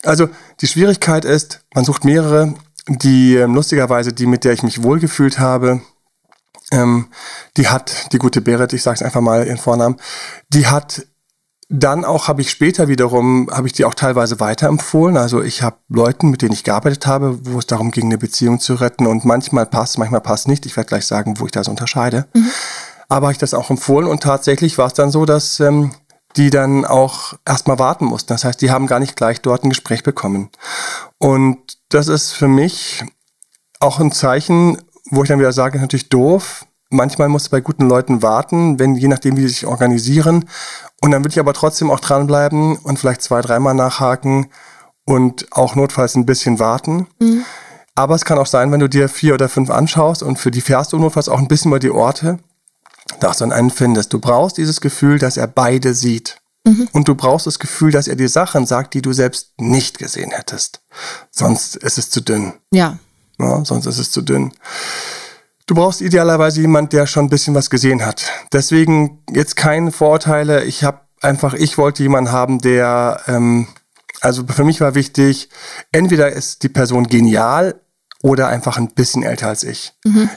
[0.02, 0.28] Also
[0.60, 2.54] die Schwierigkeit ist, man sucht mehrere,
[2.88, 5.82] die ähm, lustigerweise, die mit der ich mich wohlgefühlt habe,
[6.72, 7.08] ähm,
[7.56, 9.96] die hat, die gute Berit, ich sage es einfach mal ihren Vornamen,
[10.48, 11.06] die hat
[11.70, 15.18] dann auch, habe ich später wiederum, habe ich die auch teilweise weiterempfohlen.
[15.18, 18.58] Also ich habe Leuten, mit denen ich gearbeitet habe, wo es darum ging, eine Beziehung
[18.58, 20.64] zu retten und manchmal passt, manchmal passt nicht.
[20.64, 22.26] Ich werde gleich sagen, wo ich das unterscheide.
[23.10, 25.92] Aber habe ich das auch empfohlen und tatsächlich war es dann so, dass ähm,
[26.36, 28.28] die dann auch erstmal warten mussten.
[28.28, 30.50] Das heißt, die haben gar nicht gleich dort ein Gespräch bekommen.
[31.18, 33.04] Und das ist für mich
[33.80, 34.78] auch ein Zeichen,
[35.10, 36.66] wo ich dann wieder sage, ist natürlich doof.
[36.90, 40.48] Manchmal musst du bei guten Leuten warten, wenn, je nachdem, wie sie sich organisieren.
[41.00, 44.46] Und dann würde ich aber trotzdem auch dranbleiben und vielleicht zwei, dreimal nachhaken
[45.04, 47.06] und auch notfalls ein bisschen warten.
[47.94, 50.60] Aber es kann auch sein, wenn du dir vier oder fünf anschaust und für die
[50.60, 52.38] fährst du notfalls auch ein bisschen über die Orte,
[53.20, 54.12] dass du dann einen findest.
[54.12, 56.40] Du brauchst dieses Gefühl, dass er beide sieht.
[56.92, 60.30] Und du brauchst das Gefühl, dass er dir Sachen sagt, die du selbst nicht gesehen
[60.30, 60.80] hättest.
[61.30, 62.54] Sonst ist es zu dünn.
[62.70, 62.98] Ja.
[63.38, 64.52] Ja, sonst ist es zu dünn.
[65.66, 68.24] Du brauchst idealerweise jemand, der schon ein bisschen was gesehen hat.
[68.52, 70.64] Deswegen jetzt keine Vorurteile.
[70.64, 73.68] Ich habe einfach, ich wollte jemanden haben, der, ähm,
[74.20, 75.48] also für mich war wichtig,
[75.92, 77.80] entweder ist die Person genial
[78.22, 79.92] oder einfach ein bisschen älter als ich.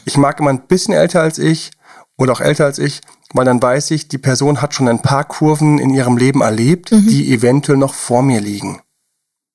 [0.05, 1.71] Ich mag immer ein bisschen älter als ich
[2.21, 3.01] oder auch älter als ich,
[3.33, 6.91] weil dann weiß ich, die Person hat schon ein paar Kurven in ihrem Leben erlebt,
[6.91, 8.81] die eventuell noch vor mir liegen.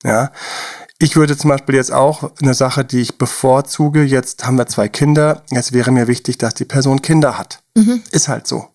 [0.03, 0.31] Ja,
[0.99, 4.89] ich würde zum Beispiel jetzt auch eine Sache, die ich bevorzuge, jetzt haben wir zwei
[4.89, 7.61] Kinder, jetzt wäre mir wichtig, dass die Person Kinder hat.
[8.11, 8.67] Ist halt so.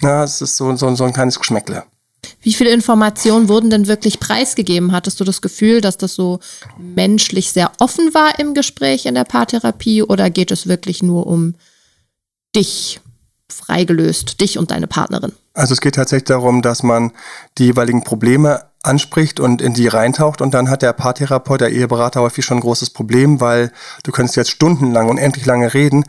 [0.00, 1.84] Ja, es ist so, so, so ein kleines Geschmäckle.
[2.40, 4.92] Wie viele Informationen wurden denn wirklich preisgegeben?
[4.92, 6.40] Hattest du das Gefühl, dass das so
[6.78, 11.54] menschlich sehr offen war im Gespräch in der Paartherapie oder geht es wirklich nur um
[12.54, 13.00] dich
[13.48, 15.32] freigelöst, dich und deine Partnerin?
[15.54, 17.12] Also es geht tatsächlich darum, dass man
[17.58, 22.20] die jeweiligen Probleme anspricht und in die reintaucht und dann hat der Paartherapeut, der Eheberater
[22.20, 23.70] häufig schon ein großes Problem, weil
[24.02, 26.04] du könntest jetzt stundenlang und endlich lange reden.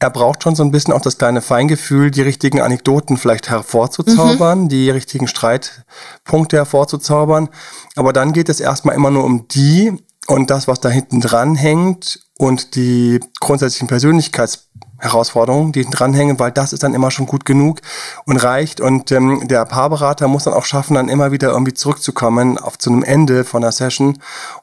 [0.00, 4.68] Er braucht schon so ein bisschen auch das kleine Feingefühl, die richtigen Anekdoten vielleicht hervorzuzaubern,
[4.68, 7.48] die richtigen Streitpunkte hervorzuzaubern.
[7.94, 9.92] Aber dann geht es erstmal immer nur um die
[10.26, 16.74] und das, was da hinten dran hängt und die grundsätzlichen Persönlichkeitsherausforderungen, die dranhängen, weil das
[16.74, 17.80] ist dann immer schon gut genug
[18.26, 18.80] und reicht.
[18.80, 22.90] Und ähm, der Paarberater muss dann auch schaffen, dann immer wieder irgendwie zurückzukommen auf zu
[22.90, 24.18] einem Ende von der Session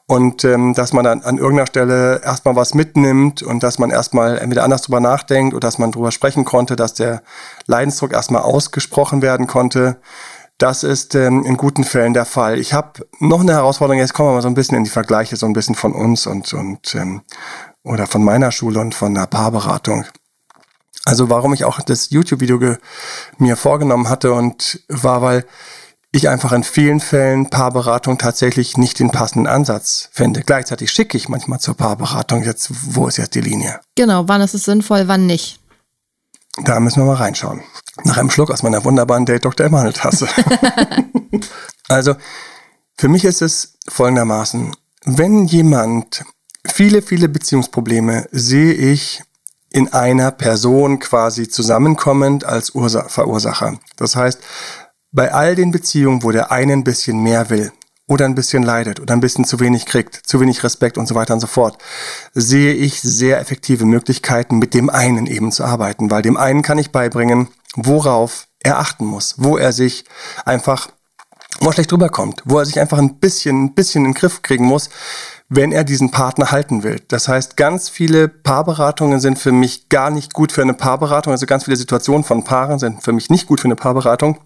[0.06, 4.38] und ähm, dass man dann an irgendeiner Stelle erstmal was mitnimmt und dass man erstmal
[4.38, 7.22] entweder anders drüber nachdenkt oder dass man drüber sprechen konnte, dass der
[7.66, 9.96] Leidensdruck erstmal ausgesprochen werden konnte.
[10.58, 12.58] Das ist ähm, in guten Fällen der Fall.
[12.58, 15.36] Ich habe noch eine Herausforderung, jetzt kommen wir mal so ein bisschen in die Vergleiche,
[15.36, 17.22] so ein bisschen von uns und, und ähm,
[17.82, 20.06] oder von meiner Schule und von der Paarberatung.
[21.04, 22.76] Also warum ich auch das YouTube-Video
[23.38, 25.44] mir vorgenommen hatte und war, weil
[26.12, 30.42] ich einfach in vielen Fällen Paarberatung tatsächlich nicht den passenden Ansatz finde.
[30.42, 32.44] Gleichzeitig schicke ich manchmal zur Paarberatung.
[32.44, 33.80] Jetzt, wo ist jetzt die Linie?
[33.96, 35.58] Genau, wann ist es sinnvoll, wann nicht?
[36.62, 37.62] Da müssen wir mal reinschauen.
[38.02, 39.66] Nach einem Schluck aus meiner wunderbaren Date Dr.
[39.66, 40.26] Emanuel Tasse.
[41.88, 42.16] also,
[42.96, 44.72] für mich ist es folgendermaßen,
[45.04, 46.24] wenn jemand
[46.66, 49.22] viele, viele Beziehungsprobleme sehe ich
[49.70, 53.78] in einer Person quasi zusammenkommend als Ursa Verursacher.
[53.96, 54.40] Das heißt,
[55.12, 57.72] bei all den Beziehungen, wo der eine ein bisschen mehr will
[58.06, 61.14] oder ein bisschen leidet oder ein bisschen zu wenig kriegt, zu wenig Respekt und so
[61.14, 61.78] weiter und so fort,
[62.34, 66.78] sehe ich sehr effektive Möglichkeiten, mit dem einen eben zu arbeiten, weil dem einen kann
[66.78, 70.04] ich beibringen, worauf er achten muss, wo er sich
[70.44, 70.88] einfach,
[71.60, 74.42] wo er schlecht rüberkommt, wo er sich einfach ein bisschen, ein bisschen in den Griff
[74.42, 74.90] kriegen muss,
[75.48, 77.00] wenn er diesen Partner halten will.
[77.08, 81.32] Das heißt, ganz viele Paarberatungen sind für mich gar nicht gut für eine Paarberatung.
[81.32, 84.38] Also ganz viele Situationen von Paaren sind für mich nicht gut für eine Paarberatung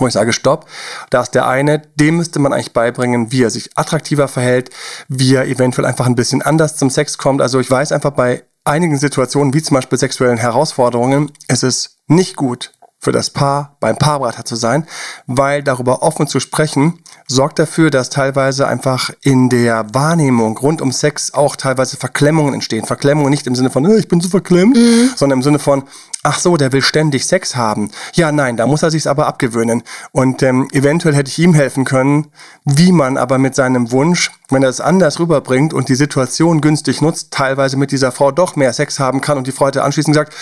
[0.00, 0.66] wo ich sage, stopp,
[1.10, 4.70] da ist der eine, dem müsste man eigentlich beibringen, wie er sich attraktiver verhält,
[5.08, 7.42] wie er eventuell einfach ein bisschen anders zum Sex kommt.
[7.42, 12.36] Also ich weiß einfach bei einigen Situationen, wie zum Beispiel sexuellen Herausforderungen, ist es nicht
[12.36, 14.86] gut für das Paar beim Paarberater zu sein,
[15.26, 20.92] weil darüber offen zu sprechen sorgt dafür, dass teilweise einfach in der Wahrnehmung rund um
[20.92, 22.84] Sex auch teilweise Verklemmungen entstehen.
[22.84, 25.10] Verklemmungen nicht im Sinne von, ich bin so verklemmt, mhm.
[25.16, 25.84] sondern im Sinne von,
[26.22, 27.90] ach so, der will ständig Sex haben.
[28.12, 29.82] Ja, nein, da muss er sich's aber abgewöhnen.
[30.12, 32.26] Und ähm, eventuell hätte ich ihm helfen können,
[32.64, 37.00] wie man aber mit seinem Wunsch, wenn er es anders rüberbringt und die Situation günstig
[37.00, 40.14] nutzt, teilweise mit dieser Frau doch mehr Sex haben kann und die Frau hätte anschließend
[40.14, 40.34] gesagt,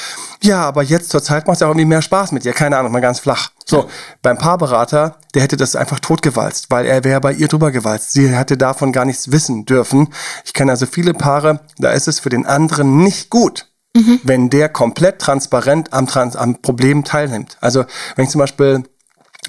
[0.42, 2.52] ja, aber jetzt zur Zeit macht es ja auch irgendwie mehr Spaß mit dir.
[2.52, 3.50] Keine Ahnung, mal ganz flach.
[3.64, 3.88] So,
[4.22, 8.12] beim Paarberater, der hätte das einfach totgewalzt, weil er wäre bei ihr drüber gewalzt.
[8.12, 10.08] Sie hätte davon gar nichts wissen dürfen.
[10.44, 14.20] Ich kenne also viele Paare, da ist es für den anderen nicht gut, mhm.
[14.22, 17.58] wenn der komplett transparent am, Trans am Problem teilnimmt.
[17.60, 17.84] Also
[18.16, 18.84] wenn ich zum Beispiel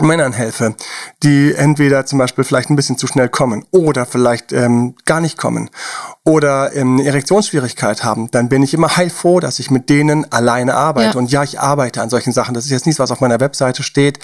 [0.01, 0.75] Männern helfe,
[1.23, 5.37] die entweder zum Beispiel vielleicht ein bisschen zu schnell kommen oder vielleicht ähm, gar nicht
[5.37, 5.69] kommen
[6.29, 11.13] oder ähm, Erektionsschwierigkeit haben, dann bin ich immer heilfroh, dass ich mit denen alleine arbeite.
[11.13, 11.19] Ja.
[11.19, 12.53] Und ja, ich arbeite an solchen Sachen.
[12.53, 14.19] Das ist jetzt nichts, was auf meiner Webseite steht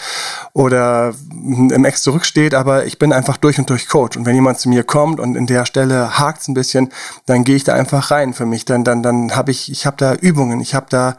[0.54, 4.18] oder im Ex zurücksteht, aber ich bin einfach durch und durch Coach.
[4.18, 6.92] Und wenn jemand zu mir kommt und in der Stelle hakt ein bisschen,
[7.26, 8.66] dann gehe ich da einfach rein für mich.
[8.66, 11.18] Dann, dann, dann habe ich, ich habe da Übungen, ich habe da,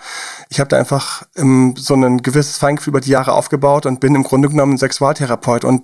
[0.51, 4.14] ich habe da einfach ähm, so ein gewisses Feingefühl über die Jahre aufgebaut und bin
[4.14, 5.64] im Grunde genommen Sexualtherapeut.
[5.64, 5.83] Und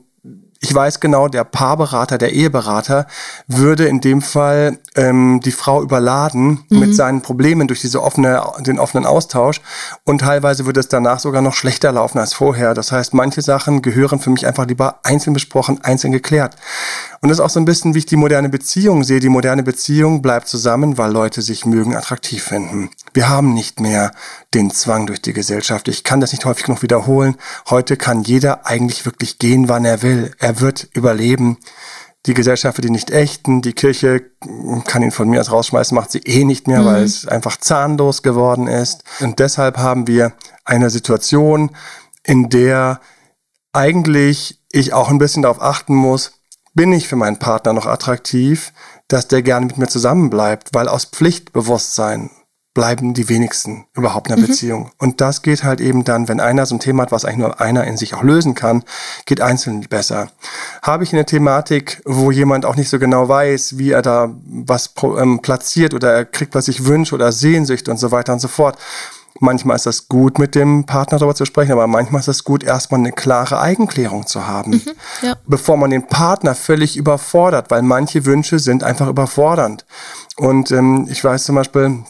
[0.62, 3.08] ich weiß genau, der Paarberater, der Eheberater
[3.48, 6.78] würde in dem Fall ähm, die Frau überladen mhm.
[6.78, 9.60] mit seinen Problemen durch diese offene, den offenen Austausch
[10.04, 12.74] und teilweise würde es danach sogar noch schlechter laufen als vorher.
[12.74, 16.56] Das heißt, manche Sachen gehören für mich einfach lieber einzeln besprochen, einzeln geklärt.
[17.20, 19.18] Und das ist auch so ein bisschen, wie ich die moderne Beziehung sehe.
[19.18, 22.90] Die moderne Beziehung bleibt zusammen, weil Leute sich mögen, attraktiv finden.
[23.14, 24.12] Wir haben nicht mehr
[24.54, 25.88] den Zwang durch die Gesellschaft.
[25.88, 27.36] Ich kann das nicht häufig genug wiederholen.
[27.68, 30.32] Heute kann jeder eigentlich wirklich gehen, wann er will.
[30.38, 31.58] Er wird überleben.
[32.26, 34.24] Die Gesellschaft für die nicht echten, die Kirche
[34.86, 36.86] kann ihn von mir aus rausschmeißen, macht sie eh nicht mehr, mhm.
[36.86, 39.02] weil es einfach zahnlos geworden ist.
[39.18, 40.32] Und deshalb haben wir
[40.64, 41.70] eine Situation,
[42.22, 43.00] in der
[43.72, 46.32] eigentlich ich auch ein bisschen darauf achten muss,
[46.74, 48.72] bin ich für meinen Partner noch attraktiv,
[49.08, 52.30] dass der gerne mit mir zusammenbleibt, weil aus Pflichtbewusstsein
[52.74, 54.46] bleiben die wenigsten überhaupt in einer mhm.
[54.46, 54.90] Beziehung.
[54.98, 57.60] Und das geht halt eben dann, wenn einer so ein Thema hat, was eigentlich nur
[57.60, 58.82] einer in sich auch lösen kann,
[59.26, 60.30] geht einzeln besser.
[60.82, 64.94] Habe ich eine Thematik, wo jemand auch nicht so genau weiß, wie er da was
[65.02, 68.48] ähm, platziert oder er kriegt, was ich wünsche oder Sehnsucht und so weiter und so
[68.48, 68.78] fort,
[69.40, 72.62] Manchmal ist das gut, mit dem Partner darüber zu sprechen, aber manchmal ist es gut,
[72.62, 74.82] erstmal eine klare Eigenklärung zu haben, mhm,
[75.22, 75.34] ja.
[75.46, 79.86] bevor man den Partner völlig überfordert, weil manche Wünsche sind einfach überfordernd.
[80.36, 82.04] Und ähm, ich weiß zum Beispiel,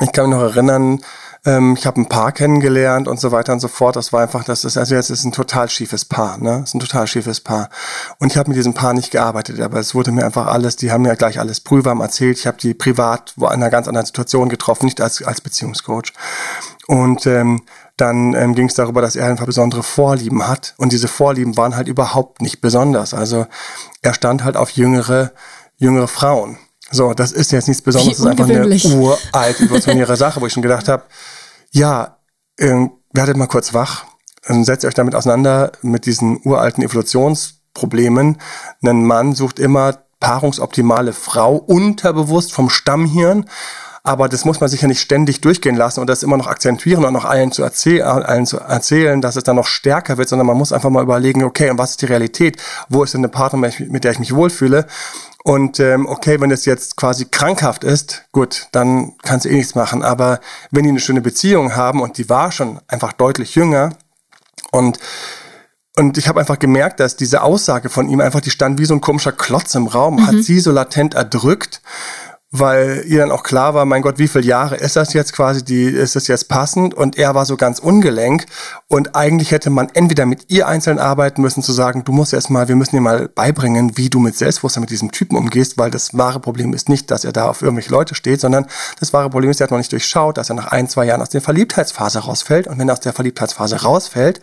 [0.00, 1.00] ich kann mich noch erinnern,
[1.44, 3.96] ähm, ich habe ein Paar kennengelernt und so weiter und so fort.
[3.96, 6.62] Das war einfach, das ist, also jetzt ist ein total schiefes Paar, ne?
[6.64, 7.68] Ist ein total schiefes Paar.
[8.18, 10.92] Und ich habe mit diesem Paar nicht gearbeitet, aber es wurde mir einfach alles, die
[10.92, 12.38] haben mir gleich alles prüfwarm erzählt.
[12.38, 16.12] Ich habe die privat in einer ganz anderen Situation getroffen, nicht als, als Beziehungscoach.
[16.86, 17.62] Und ähm,
[17.96, 20.74] dann ähm, ging es darüber, dass er einfach besondere Vorlieben hat.
[20.78, 23.14] Und diese Vorlieben waren halt überhaupt nicht besonders.
[23.14, 23.46] Also
[24.00, 25.32] er stand halt auf jüngere,
[25.76, 26.58] jüngere Frauen.
[26.92, 30.52] So, das ist jetzt nichts Besonderes, das ist einfach eine uralt evolutionäre Sache, wo ich
[30.52, 31.04] schon gedacht habe,
[31.70, 32.18] ja,
[32.58, 34.04] äh, werdet mal kurz wach,
[34.48, 38.38] und setzt euch damit auseinander mit diesen uralten Evolutionsproblemen.
[38.84, 43.48] Ein Mann sucht immer paarungsoptimale Frau unterbewusst vom Stammhirn.
[44.04, 47.04] Aber das muss man sich ja nicht ständig durchgehen lassen und das immer noch akzentuieren
[47.04, 50.46] und noch allen zu, erzähl allen zu erzählen, dass es dann noch stärker wird, sondern
[50.46, 52.60] man muss einfach mal überlegen, okay, und was ist die Realität?
[52.88, 54.86] Wo ist denn eine Partner, mit der ich mich wohlfühle?
[55.44, 59.76] Und ähm, okay, wenn es jetzt quasi krankhaft ist, gut, dann kannst du eh nichts
[59.76, 60.02] machen.
[60.02, 60.40] Aber
[60.72, 63.90] wenn die eine schöne Beziehung haben und die war schon einfach deutlich jünger
[64.72, 64.98] und
[65.94, 68.94] und ich habe einfach gemerkt, dass diese Aussage von ihm einfach, die stand wie so
[68.94, 70.26] ein komischer Klotz im Raum, mhm.
[70.26, 71.82] hat sie so latent erdrückt
[72.52, 75.64] weil ihr dann auch klar war, mein Gott, wie viele Jahre ist das jetzt quasi,
[75.64, 76.92] die, ist das jetzt passend?
[76.92, 78.44] Und er war so ganz ungelenk.
[78.88, 82.50] Und eigentlich hätte man entweder mit ihr einzeln arbeiten müssen, zu sagen, du musst erst
[82.50, 85.90] mal, wir müssen dir mal beibringen, wie du mit Selbstbewusstsein mit diesem Typen umgehst, weil
[85.90, 88.66] das wahre Problem ist nicht, dass er da auf irgendwelche Leute steht, sondern
[89.00, 91.22] das wahre Problem ist, er hat noch nicht durchschaut, dass er nach ein, zwei Jahren
[91.22, 92.66] aus der Verliebtheitsphase rausfällt.
[92.66, 94.42] Und wenn er aus der Verliebtheitsphase rausfällt,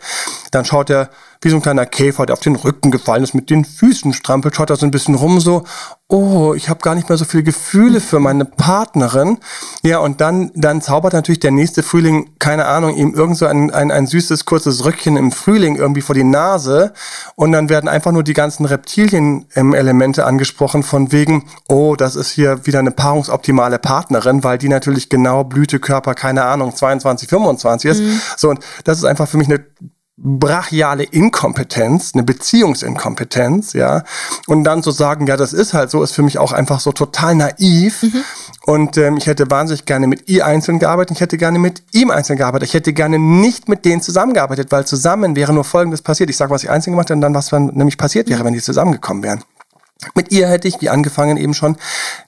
[0.50, 1.10] dann schaut er
[1.42, 4.56] wie so ein kleiner Käfer, der auf den Rücken gefallen ist, mit den Füßen strampelt,
[4.56, 5.64] schaut er so ein bisschen rum, so,
[6.10, 9.38] oh, ich habe gar nicht mehr so viele Gefühle für meine Partnerin.
[9.82, 13.70] Ja, und dann, dann zaubert natürlich der nächste Frühling, keine Ahnung, ihm irgend so ein,
[13.70, 16.92] ein, ein süßes, kurzes Röckchen im Frühling irgendwie vor die Nase.
[17.36, 22.66] Und dann werden einfach nur die ganzen Reptilien-Elemente angesprochen, von wegen, oh, das ist hier
[22.66, 28.00] wieder eine paarungsoptimale Partnerin, weil die natürlich genau Blütekörper, keine Ahnung, 22, 25 ist.
[28.02, 28.20] Mhm.
[28.36, 29.64] So, und das ist einfach für mich eine
[30.22, 34.04] brachiale Inkompetenz, eine Beziehungsinkompetenz, ja.
[34.46, 36.92] Und dann zu sagen, ja, das ist halt so, ist für mich auch einfach so
[36.92, 38.02] total naiv.
[38.02, 38.24] Mhm.
[38.66, 42.10] Und ähm, ich hätte wahnsinnig gerne mit ihr einzeln gearbeitet, ich hätte gerne mit ihm
[42.10, 42.68] einzeln gearbeitet.
[42.68, 46.28] Ich hätte gerne nicht mit denen zusammengearbeitet, weil zusammen wäre nur Folgendes passiert.
[46.28, 48.52] Ich sage, was ich einzeln gemacht habe und dann, was dann nämlich passiert wäre, wenn
[48.52, 49.42] die zusammengekommen wären.
[50.14, 51.76] Mit ihr hätte ich, wie angefangen eben schon,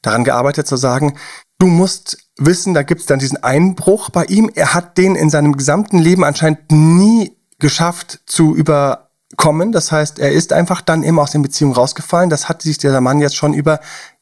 [0.01, 1.15] daran gearbeitet zu sagen,
[1.59, 4.51] du musst wissen, da gibt es dann diesen Einbruch bei ihm.
[4.55, 9.73] Er hat den in seinem gesamten Leben anscheinend nie geschafft zu überkommen.
[9.73, 12.29] Das heißt, er ist einfach dann immer aus den Beziehungen rausgefallen.
[12.29, 13.81] Das hat sich dieser Mann jetzt schon über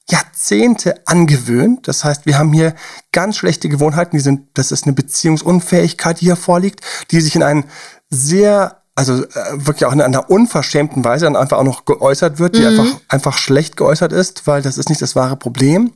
[0.09, 1.89] Jahrzehnte angewöhnt.
[1.89, 2.75] Das heißt, wir haben hier
[3.11, 4.17] ganz schlechte Gewohnheiten.
[4.17, 7.65] Die sind, das ist eine Beziehungsunfähigkeit, die hier vorliegt, die sich in einen
[8.11, 12.57] sehr also äh, wirklich auch in einer unverschämten Weise dann einfach auch noch geäußert wird,
[12.57, 12.67] die mhm.
[12.67, 15.93] einfach, einfach schlecht geäußert ist, weil das ist nicht das wahre Problem.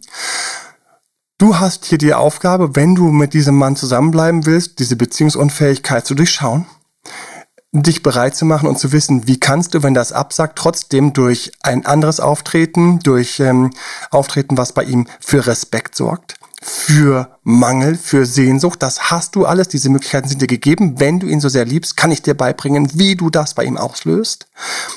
[1.37, 6.15] Du hast hier die Aufgabe, wenn du mit diesem Mann zusammenbleiben willst, diese Beziehungsunfähigkeit zu
[6.15, 6.65] durchschauen
[7.83, 11.53] dich bereit zu machen und zu wissen, wie kannst du, wenn das absagt, trotzdem durch
[11.63, 13.71] ein anderes Auftreten, durch ähm,
[14.11, 19.69] Auftreten, was bei ihm für Respekt sorgt, für Mangel, für Sehnsucht, das hast du alles,
[19.69, 20.99] diese Möglichkeiten sind dir gegeben.
[20.99, 23.77] Wenn du ihn so sehr liebst, kann ich dir beibringen, wie du das bei ihm
[23.77, 24.47] auslöst.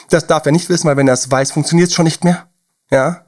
[0.09, 2.47] Das darf er nicht wissen, weil wenn er es weiß, funktioniert es schon nicht mehr.
[2.89, 3.25] Ja,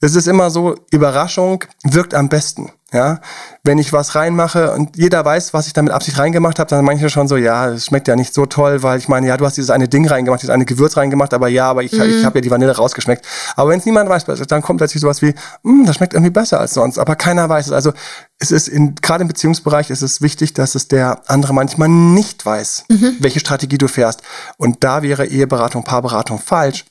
[0.00, 2.70] es ist immer so, Überraschung wirkt am besten.
[2.90, 3.20] Ja,
[3.64, 7.10] wenn ich was reinmache und jeder weiß, was ich damit Absicht reingemacht habe, dann manche
[7.10, 9.58] schon so, ja, es schmeckt ja nicht so toll, weil ich meine, ja, du hast
[9.58, 12.04] dieses eine Ding reingemacht, dieses eine Gewürz reingemacht, aber ja, aber ich, mhm.
[12.04, 13.26] ich habe ja die Vanille rausgeschmeckt.
[13.56, 15.34] Aber wenn es niemand weiß, dann kommt plötzlich sowas wie,
[15.64, 17.72] hm, das schmeckt irgendwie besser als sonst, aber keiner weiß es.
[17.72, 17.92] Also
[18.38, 22.46] es ist in, gerade im Beziehungsbereich ist es wichtig, dass es der andere manchmal nicht
[22.46, 23.16] weiß, mhm.
[23.20, 24.22] welche Strategie du fährst.
[24.56, 26.86] Und da wäre Eheberatung, Paarberatung falsch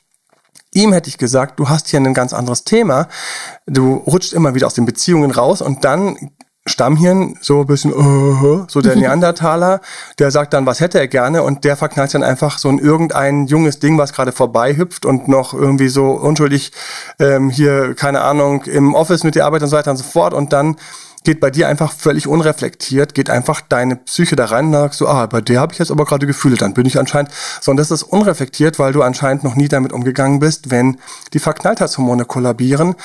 [0.77, 3.07] Ihm hätte ich gesagt, du hast hier ein ganz anderes Thema.
[3.65, 6.29] Du rutscht immer wieder aus den Beziehungen raus und dann
[6.67, 9.81] Stammhirn, so ein bisschen, uh, so der Neandertaler,
[10.19, 11.41] der sagt dann, was hätte er gerne?
[11.41, 15.27] Und der verknallt dann einfach so ein irgendein junges Ding, was gerade vorbei hüpft und
[15.27, 16.71] noch irgendwie so unschuldig
[17.17, 20.35] ähm, hier, keine Ahnung, im Office mit dir arbeitet und so weiter und so fort.
[20.35, 20.75] Und dann
[21.27, 25.09] geht bei dir einfach völlig unreflektiert, geht einfach deine Psyche da rein und sagst so,
[25.09, 27.91] ah, bei der habe ich jetzt aber gerade Gefühle, dann bin ich anscheinend, sondern das
[27.91, 31.01] ist unreflektiert, weil du anscheinend noch nie damit umgegangen bist, wenn
[31.33, 32.95] die Verknalltheitshormone kollabieren.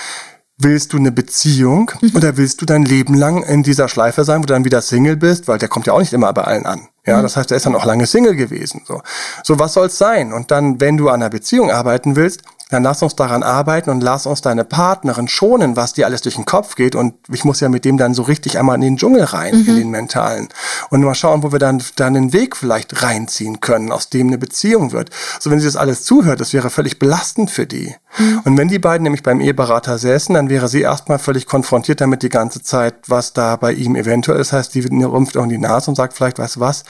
[0.57, 2.15] Willst du eine Beziehung mhm.
[2.15, 5.17] oder willst du dein Leben lang in dieser Schleife sein, wo du dann wieder Single
[5.17, 5.49] bist?
[5.49, 6.87] Weil der kommt ja auch nicht immer bei allen an.
[7.05, 7.23] Ja, mhm.
[7.23, 8.83] das heißt, er ist dann auch lange Single gewesen.
[8.87, 9.03] So,
[9.43, 10.33] so was soll's sein?
[10.33, 14.01] Und dann, wenn du an einer Beziehung arbeiten willst, dann lass uns daran arbeiten und
[14.01, 16.95] lass uns deine Partnerin schonen, was dir alles durch den Kopf geht.
[16.95, 19.69] Und ich muss ja mit dem dann so richtig einmal in den Dschungel rein, mhm.
[19.69, 20.49] in den mentalen.
[20.89, 24.39] Und mal schauen, wo wir dann, dann den Weg vielleicht reinziehen können, aus dem eine
[24.39, 25.11] Beziehung wird.
[25.39, 27.95] So, wenn sie das alles zuhört, das wäre völlig belastend für die.
[28.17, 28.41] Mhm.
[28.45, 32.23] Und wenn die beiden nämlich beim Eheberater säßen, dann wäre sie erstmal völlig konfrontiert damit
[32.23, 34.53] die ganze Zeit, was da bei ihm eventuell ist.
[34.53, 36.85] Das heißt, die rümpft auch in die Nase und sagt vielleicht, weißt du was,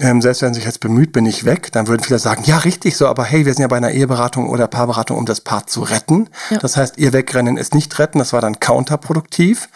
[0.00, 2.96] ähm, selbst wenn sich jetzt bemüht, bin ich weg, dann würden viele sagen, ja, richtig
[2.96, 5.82] so, aber hey, wir sind ja bei einer Eheberatung oder Paarberatung, um das Paar zu
[5.82, 6.30] retten.
[6.50, 6.58] Ja.
[6.58, 9.68] Das heißt, ihr Wegrennen ist nicht retten, das war dann counterproduktiv.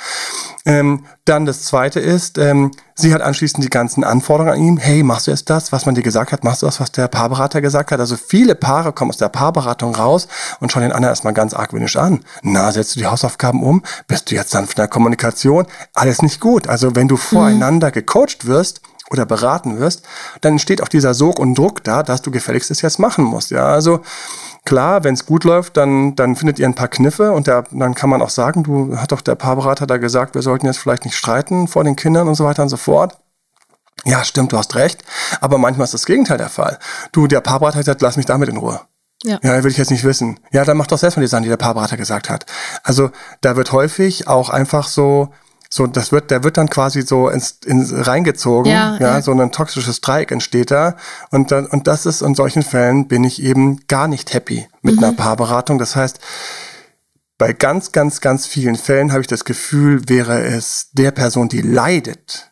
[0.66, 4.76] Ähm, dann das zweite ist, ähm, sie hat anschließend die ganzen Anforderungen an ihm.
[4.76, 6.42] Hey, machst du jetzt das, was man dir gesagt hat?
[6.42, 8.00] Machst du das, was der Paarberater gesagt hat?
[8.00, 10.26] Also viele Paare kommen aus der Paarberatung raus
[10.59, 12.24] und schauen den anderen erstmal ganz argwöhnisch an.
[12.42, 13.83] Na, setzt du die Hausaufgaben um?
[14.09, 15.66] Bist du jetzt sanft in der Kommunikation?
[15.94, 16.66] Alles nicht gut.
[16.66, 17.20] Also wenn du mhm.
[17.20, 17.92] voreinander mhm.
[17.92, 20.03] gecoacht wirst, oder beraten wirst,
[20.40, 23.51] dann entsteht auch dieser Sog und Druck da, dass du gefälligst es jetzt machen musst.
[23.51, 24.01] Ja, also
[24.64, 27.94] klar, wenn es gut läuft, dann, dann findet ihr ein paar Kniffe und der, dann
[27.94, 31.05] kann man auch sagen, du hat doch der Paarberater da gesagt, wir sollten jetzt vielleicht
[31.05, 33.18] nicht streiten vor den Kindern und so weiter und so fort.
[34.05, 35.03] Ja, stimmt, du hast recht.
[35.40, 36.79] Aber manchmal ist das Gegenteil der Fall.
[37.12, 38.81] Du, der Paarberater hat gesagt, lass mich damit in Ruhe.
[39.25, 39.40] Ja.
[39.42, 40.38] ja, will ich jetzt nicht wissen.
[40.53, 42.47] Ja, dann mach doch selbst mal die Sachen, die der Paarberater gesagt hat.
[42.85, 45.31] Also da wird häufig auch einfach so
[45.70, 49.22] so, das wird, der wird dann quasi so ins, ins reingezogen, Ja, ja, ja.
[49.22, 50.97] so ein toxisches Dreieck entsteht da.
[51.30, 54.97] Und dann, und das ist, in solchen Fällen bin ich eben gar nicht happy mit
[54.97, 55.05] Mhm.
[55.05, 55.78] einer Paarberatung.
[55.78, 56.20] Das heißt,
[57.36, 61.61] bei ganz, ganz, ganz vielen Fällen habe ich das Gefühl, wäre es der Person, die
[61.61, 62.51] leidet,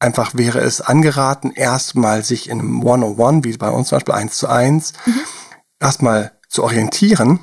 [0.00, 4.36] einfach wäre es angeraten, erstmal sich in einem One-on-One, wie bei uns zum Beispiel eins
[4.36, 4.92] zu eins,
[5.80, 7.40] erstmal zu orientieren.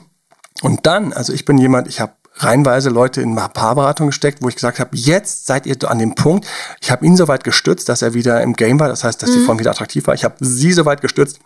[0.62, 4.56] Und dann, also ich bin jemand, ich habe reihenweise Leute in Paarberatung gesteckt, wo ich
[4.56, 6.46] gesagt habe, jetzt seid ihr an dem Punkt,
[6.82, 9.32] ich habe ihn so weit gestützt, dass er wieder im Game war, das heißt, dass
[9.32, 10.14] die Form wieder attraktiv war.
[10.14, 11.40] Ich habe sie so weit gestützt,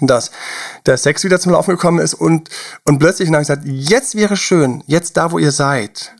[0.00, 0.30] dass
[0.84, 2.14] der Sex wieder zum Laufen gekommen ist.
[2.14, 2.50] Und,
[2.84, 6.14] und plötzlich habe ich gesagt, jetzt wäre schön, jetzt da, wo ihr seid,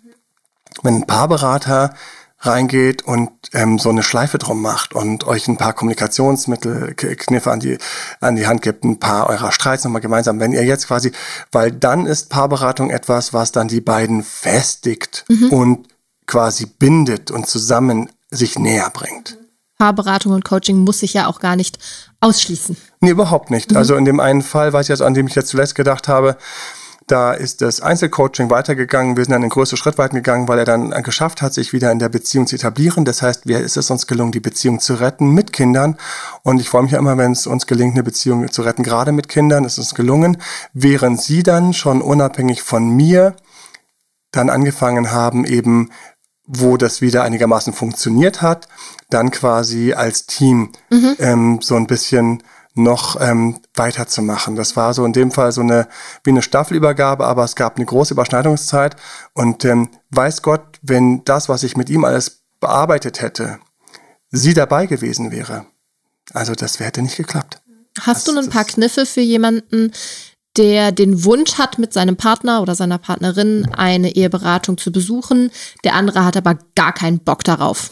[0.83, 1.95] wenn ein Paarberater
[2.39, 7.61] reingeht und ähm, so eine Schleife drum macht und euch ein paar Kommunikationsmittel, Kniffe an
[7.61, 7.79] die,
[8.21, 11.13] an die Hand gibt, ein paar eurer Streits nochmal gemeinsam, wenn ihr jetzt quasi,
[11.51, 15.89] weil dann ist Paarberatung etwas, was dann die beiden festigt und
[16.27, 19.39] quasi bindet und zusammen sich näher bringt.
[19.79, 21.79] Paarberatung und Coaching muss sich ja auch gar nicht
[22.21, 22.77] ausschließen.
[23.01, 23.77] Nee, überhaupt nicht.
[23.77, 26.37] Also in dem einen Fall, weiß ich jetzt, an dem ich jetzt zuletzt gedacht habe,
[27.07, 29.17] da ist das Einzelcoaching weitergegangen.
[29.17, 31.93] Wir sind dann einen größeren Schritt weiter gegangen, weil er dann geschafft hat, sich wieder
[31.93, 33.05] in der Beziehung zu etablieren.
[33.05, 35.97] Das heißt, wir, ist es uns gelungen, die Beziehung zu retten mit Kindern.
[36.43, 39.13] Und ich freue mich ja immer, wenn es uns gelingt, eine Beziehung zu retten, gerade
[39.13, 39.65] mit Kindern.
[39.65, 40.39] Es ist uns gelungen,
[40.73, 43.37] während sie dann schon unabhängig von mir
[44.33, 45.91] dann angefangen haben, eben
[46.47, 48.69] wo das wieder einigermaßen funktioniert hat,
[49.11, 50.71] dann quasi als Team
[51.19, 52.43] ähm, so ein bisschen
[52.77, 54.55] noch ähm, weiterzumachen.
[54.55, 55.89] Das war so in dem Fall so eine
[56.25, 58.97] wie eine Staffelübergabe, aber es gab eine große Überschneidungszeit
[59.33, 63.59] und ähm, weiß Gott, wenn das, was ich mit ihm alles bearbeitet hätte,
[64.31, 65.67] sie dabei gewesen wäre,
[66.35, 67.61] also das hätte nicht geklappt.
[68.01, 69.93] Hast du Das- ein paar Kniffe für jemanden,
[70.59, 75.51] der den Wunsch hat, mit seinem Partner oder seiner Partnerin eine Eheberatung zu besuchen?
[75.85, 77.91] Der andere hat aber gar keinen Bock darauf.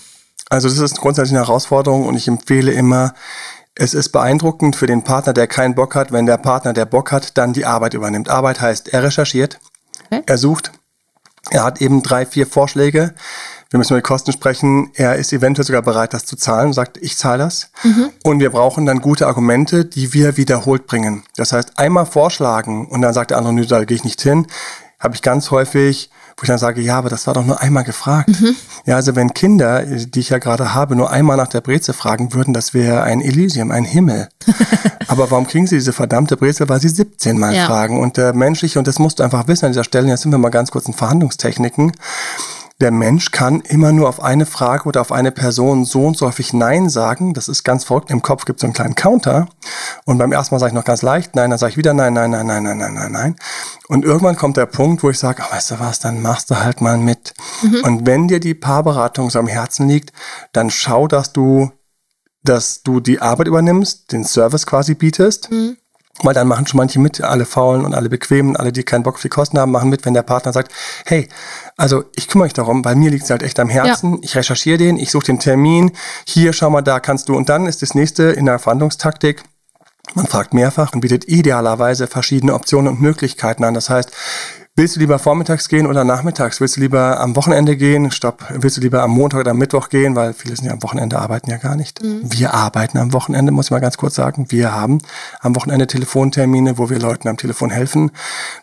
[0.51, 3.15] Also das ist grundsätzlich eine Herausforderung und ich empfehle immer,
[3.77, 7.11] es ist beeindruckend für den Partner, der keinen Bock hat, wenn der Partner, der Bock
[7.13, 8.29] hat, dann die Arbeit übernimmt.
[8.29, 9.59] Arbeit heißt, er recherchiert,
[10.11, 10.23] Okay.
[10.27, 10.73] er sucht,
[11.51, 13.15] er hat eben drei, vier Vorschläge.
[13.71, 14.91] Wir müssen über die Kosten sprechen.
[14.95, 17.71] Er ist eventuell sogar bereit, das zu zahlen, sagt, ich zahle das.
[18.23, 21.25] Und wir brauchen dann gute Argumente, die wir wiederholt bringen.
[21.37, 24.47] Das heißt, einmal vorschlagen und dann sagt der andere, nö, da gehe ich nicht hin,
[25.01, 27.85] habe ich ganz häufig, wo ich dann sage, ja, aber das war doch nur einmal
[27.85, 28.31] gefragt.
[28.87, 32.33] Ja, also wenn Kinder, die ich ja gerade habe, nur einmal nach der Breze fragen
[32.35, 34.29] würden, das wäre ein Elysium, ein Himmel.
[35.09, 36.69] aber warum kriegen sie diese verdammte Brezel?
[36.69, 37.67] Weil sie 17 Mal Ja.
[37.67, 38.01] fragen.
[38.01, 40.39] Und der menschliche, und das musst du einfach wissen an dieser Stelle, jetzt sind wir
[40.39, 41.93] mal ganz kurz in Verhandlungstechniken.
[42.81, 46.27] Der Mensch kann immer nur auf eine Frage oder auf eine Person so und so
[46.27, 47.33] häufig Nein sagen.
[47.33, 48.11] Das ist ganz verrückt.
[48.11, 49.47] Im Kopf gibt es so einen kleinen Counter.
[50.07, 52.15] Und beim ersten Mal sage ich noch ganz leicht Nein, dann sage ich wieder Nein,
[52.15, 53.37] Nein, Nein, Nein, Nein, Nein, Nein, Nein.
[53.87, 56.57] Und irgendwann kommt der Punkt, wo ich sage, oh, weißt du was, dann machst du
[56.57, 57.35] halt mal mit.
[57.85, 60.13] Und wenn dir die Paarberatung so am Herzen liegt,
[60.53, 61.71] dann schau, dass du,
[62.43, 65.49] dass du die Arbeit übernimmst, den Service quasi bietest.
[66.23, 69.17] Weil dann machen schon manche mit, alle Faulen und alle Bequemen, alle, die keinen Bock
[69.17, 70.73] auf die Kosten haben, machen mit, wenn der Partner sagt,
[71.07, 71.29] hey,
[71.77, 74.79] also ich kümmere mich darum, bei mir liegt es halt echt am Herzen, ich recherchiere
[74.79, 75.91] den, ich suche den Termin,
[76.25, 77.37] hier, schau mal, da kannst du.
[77.37, 79.43] Und dann ist das nächste in der Verhandlungstaktik,
[80.15, 83.75] man fragt mehrfach und bietet idealerweise verschiedene Optionen und Möglichkeiten an.
[83.75, 84.13] Das heißt,
[84.77, 86.61] willst du lieber vormittags gehen oder nachmittags?
[86.61, 88.11] Willst du lieber am Wochenende gehen?
[88.11, 88.45] Stopp.
[88.51, 90.17] Willst du lieber am Montag oder am Mittwoch gehen?
[90.17, 92.01] Weil viele sind ja am Wochenende, arbeiten ja gar nicht.
[92.03, 94.47] Wir arbeiten am Wochenende, muss ich mal ganz kurz sagen.
[94.49, 94.99] Wir haben
[95.41, 98.11] am Wochenende Telefontermine, wo wir Leuten am Telefon helfen.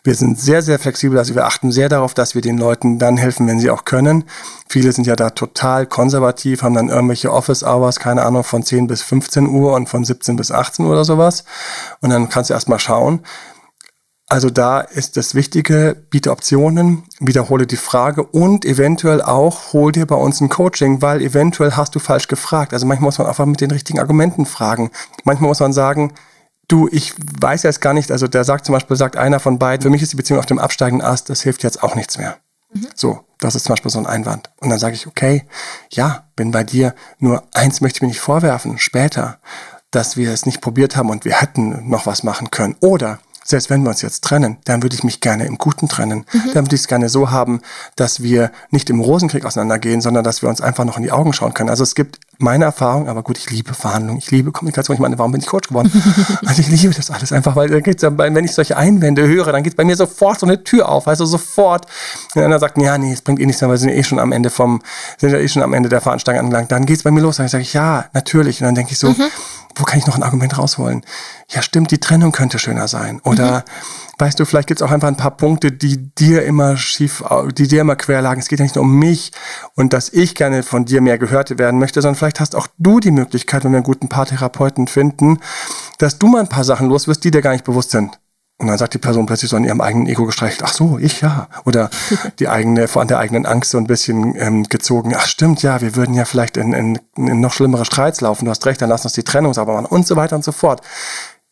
[0.04, 1.18] Wir sind sehr, sehr flexibel.
[1.18, 4.24] Also wir achten sehr darauf, dass wir den Leuten dann helfen, wenn sie auch können.
[4.68, 8.86] Viele sind ja da total konservativ, haben dann irgendwelche Office Hours, keine Ahnung, von 10
[8.86, 11.44] bis 15 Uhr und von 17 bis 18 Uhr oder sowas.
[12.00, 13.20] Und dann kannst du erst mal schauen.
[14.32, 20.06] Also da ist das Wichtige, biete Optionen, wiederhole die Frage und eventuell auch hol dir
[20.06, 22.72] bei uns ein Coaching, weil eventuell hast du falsch gefragt.
[22.72, 24.90] Also manchmal muss man einfach mit den richtigen Argumenten fragen.
[25.24, 26.14] Manchmal muss man sagen,
[26.66, 27.12] du, ich
[27.42, 30.00] weiß jetzt gar nicht, also der sagt zum Beispiel, sagt einer von beiden, für mich
[30.00, 32.38] ist die Beziehung auf dem absteigenden Ast, das hilft jetzt auch nichts mehr.
[32.94, 34.48] So, das ist zum Beispiel so ein Einwand.
[34.60, 35.44] Und dann sage ich, okay,
[35.90, 39.40] ja, bin bei dir, nur eins möchte ich mir nicht vorwerfen, später,
[39.90, 42.76] dass wir es nicht probiert haben und wir hätten noch was machen können.
[42.80, 46.24] Oder selbst wenn wir uns jetzt trennen, dann würde ich mich gerne im Guten trennen.
[46.54, 47.60] Dann würde ich es gerne so haben,
[47.96, 51.32] dass wir nicht im Rosenkrieg auseinandergehen, sondern dass wir uns einfach noch in die Augen
[51.32, 51.70] schauen können.
[51.70, 54.94] Also es gibt meine Erfahrung, aber gut, ich liebe Verhandlungen, ich liebe Kommunikation.
[54.94, 55.90] Ich meine, warum bin ich Coach geworden?
[56.46, 59.52] also ich liebe das alles einfach, weil da geht's ja, wenn ich solche Einwände höre,
[59.52, 61.86] dann geht bei mir sofort so eine Tür auf, also sofort.
[62.34, 64.18] Und einer sagt, ja, nee, es bringt eh nichts mehr, weil wir sind eh schon
[64.18, 64.82] am Ende vom,
[65.18, 66.72] sind ja eh schon am Ende der Veranstaltung angelangt.
[66.72, 67.36] Dann geht's bei mir los.
[67.36, 68.60] Dann sage ich, ja, natürlich.
[68.60, 69.14] Und dann denke ich so,
[69.74, 71.02] wo kann ich noch ein Argument rausholen?
[71.48, 73.20] Ja, stimmt, die Trennung könnte schöner sein.
[73.24, 73.64] Oder
[74.18, 77.22] weißt du, vielleicht gibt es auch einfach ein paar Punkte, die dir immer schief,
[77.56, 78.40] die dir immer quer lagen.
[78.40, 79.32] Es geht ja nicht nur um mich
[79.74, 83.00] und dass ich gerne von dir mehr gehört werden möchte, sondern vielleicht hast auch du
[83.00, 85.38] die Möglichkeit, wenn wir einen guten Paartherapeuten finden,
[85.98, 88.18] dass du mal ein paar Sachen los wirst, die dir gar nicht bewusst sind.
[88.62, 91.20] Und dann sagt die Person plötzlich so an ihrem eigenen Ego gestreichelt, ach so, ich
[91.20, 91.48] ja.
[91.64, 91.90] Oder
[92.38, 95.96] die eigene, vor der eigenen Angst so ein bisschen ähm, gezogen, ach stimmt, ja, wir
[95.96, 99.04] würden ja vielleicht in, in, in noch schlimmere Streits laufen, du hast recht, dann lass
[99.04, 100.80] uns die Trennung sauber machen und so weiter und so fort.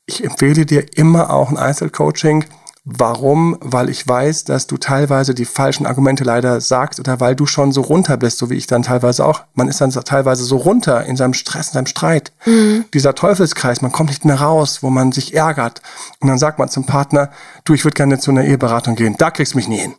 [0.06, 2.44] Ich empfehle dir immer auch ein Einzelcoaching,
[2.84, 3.58] Warum?
[3.60, 7.72] Weil ich weiß, dass du teilweise die falschen Argumente leider sagst oder weil du schon
[7.72, 9.42] so runter bist, so wie ich dann teilweise auch.
[9.54, 12.32] Man ist dann teilweise so runter in seinem Stress, in seinem Streit.
[12.46, 12.86] Mhm.
[12.94, 15.82] Dieser Teufelskreis, man kommt nicht mehr raus, wo man sich ärgert.
[16.20, 17.30] Und dann sagt man zum Partner,
[17.64, 19.14] du, ich würde gerne zu einer Eheberatung gehen.
[19.18, 19.94] Da kriegst du mich nie hin.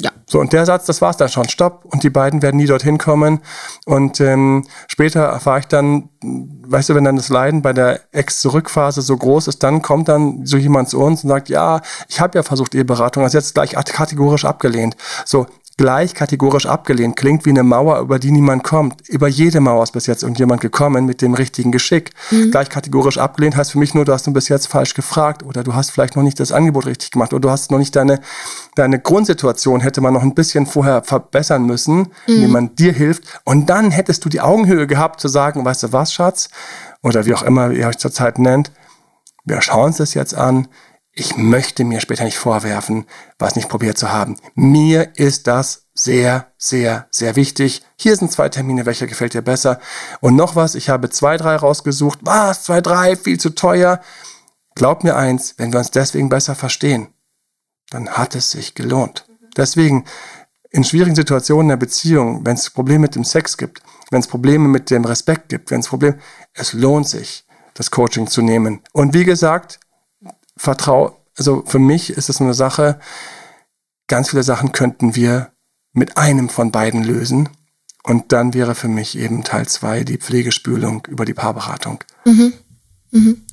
[0.00, 0.10] Ja.
[0.26, 1.84] So, und der Satz, das war's dann schon, stopp.
[1.84, 3.40] Und die beiden werden nie dorthin kommen.
[3.86, 9.02] Und ähm, später erfahre ich dann, weißt du, wenn dann das Leiden bei der Ex-Zurückphase
[9.02, 12.36] so groß ist, dann kommt dann so jemand zu uns und sagt, ja, ich habe
[12.36, 14.96] ja versucht Eheberatung, ist jetzt gleich kategorisch abgelehnt.
[15.24, 15.46] So,
[15.76, 17.16] gleich kategorisch abgelehnt.
[17.16, 19.08] Klingt wie eine Mauer, über die niemand kommt.
[19.08, 22.10] Über jede Mauer ist bis jetzt irgendjemand gekommen mit dem richtigen Geschick.
[22.30, 22.50] Mhm.
[22.50, 25.64] Gleich kategorisch abgelehnt heißt für mich nur, du hast du bis jetzt falsch gefragt oder
[25.64, 28.20] du hast vielleicht noch nicht das Angebot richtig gemacht oder du hast noch nicht deine,
[28.76, 32.06] deine Grundsituation hätte man noch ein bisschen vorher verbessern müssen, mhm.
[32.26, 33.24] indem man dir hilft.
[33.44, 36.48] Und dann hättest du die Augenhöhe gehabt zu sagen, weißt du was, Schatz?
[37.02, 38.70] Oder wie auch immer ihr euch zurzeit nennt.
[39.44, 40.68] Wir schauen uns das jetzt an
[41.14, 43.06] ich möchte mir später nicht vorwerfen,
[43.38, 44.36] was nicht probiert zu haben.
[44.54, 47.82] Mir ist das sehr, sehr, sehr wichtig.
[47.96, 49.80] Hier sind zwei Termine, welcher gefällt dir besser?
[50.20, 52.18] Und noch was, ich habe zwei, drei rausgesucht.
[52.22, 52.64] Was?
[52.64, 53.14] Zwei, drei?
[53.14, 54.00] Viel zu teuer.
[54.74, 57.08] Glaub mir eins, wenn wir uns deswegen besser verstehen,
[57.90, 59.24] dann hat es sich gelohnt.
[59.56, 60.04] Deswegen,
[60.70, 64.66] in schwierigen Situationen der Beziehung, wenn es Probleme mit dem Sex gibt, wenn es Probleme
[64.66, 66.18] mit dem Respekt gibt, wenn es Probleme,
[66.54, 68.80] es lohnt sich, das Coaching zu nehmen.
[68.92, 69.78] Und wie gesagt,
[70.56, 73.00] vertraue, also für mich ist es eine Sache,
[74.06, 75.52] ganz viele Sachen könnten wir
[75.92, 77.48] mit einem von beiden lösen.
[78.02, 82.04] Und dann wäre für mich eben Teil zwei die Pflegespülung über die Paarberatung.
[82.26, 82.52] Mhm.
[83.12, 83.46] Mhm.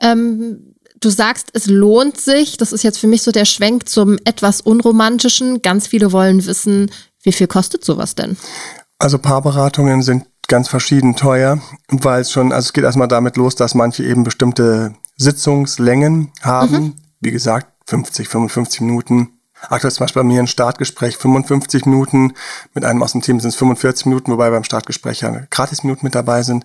[0.00, 2.56] Ähm, du sagst, es lohnt sich.
[2.56, 5.62] Das ist jetzt für mich so der Schwenk zum etwas unromantischen.
[5.62, 6.92] Ganz viele wollen wissen,
[7.24, 8.36] wie viel kostet sowas denn?
[8.98, 13.56] Also Paarberatungen sind ganz verschieden teuer, weil es schon, also es geht erstmal damit los,
[13.56, 16.82] dass manche eben bestimmte Sitzungslängen haben.
[16.82, 16.94] Mhm.
[17.20, 19.28] Wie gesagt, 50, 55 Minuten.
[19.68, 22.34] Aktuell zum Beispiel bei mir ein Startgespräch 55 Minuten.
[22.74, 26.14] Mit einem aus dem Team sind es 45 Minuten, wobei beim Startgespräch ja Gratis-Minuten mit
[26.14, 26.64] dabei sind.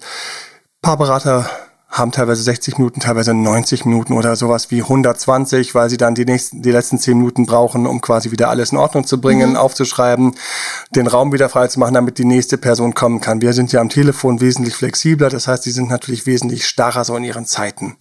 [0.82, 1.50] Paarberater
[1.90, 6.26] haben teilweise 60 Minuten, teilweise 90 Minuten oder sowas wie 120, weil sie dann die
[6.26, 9.56] nächsten, die letzten 10 Minuten brauchen, um quasi wieder alles in Ordnung zu bringen, mhm.
[9.56, 10.36] aufzuschreiben,
[10.96, 13.42] den Raum wieder frei zu machen, damit die nächste Person kommen kann.
[13.42, 17.16] Wir sind ja am Telefon wesentlich flexibler, das heißt, sie sind natürlich wesentlich starrer so
[17.16, 17.96] in ihren Zeiten.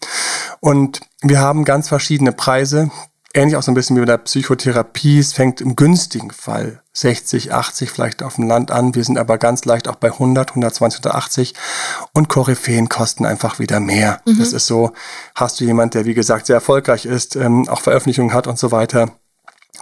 [0.66, 2.90] Und wir haben ganz verschiedene Preise
[3.34, 5.20] ähnlich auch so ein bisschen wie bei der Psychotherapie.
[5.20, 8.96] Es fängt im günstigen Fall 60, 80 vielleicht auf dem Land an.
[8.96, 11.54] Wir sind aber ganz leicht auch bei 100, 120 oder 80.
[12.12, 14.20] Und Koryphäen kosten einfach wieder mehr.
[14.26, 14.40] Mhm.
[14.40, 14.92] Das ist so,
[15.36, 18.72] hast du jemand, der wie gesagt sehr erfolgreich ist, ähm, auch Veröffentlichungen hat und so
[18.72, 19.12] weiter,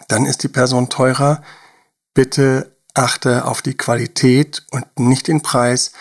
[0.09, 1.41] dann ist die Person teurer.
[2.13, 5.93] Bitte achte auf die Qualität und nicht den Preis.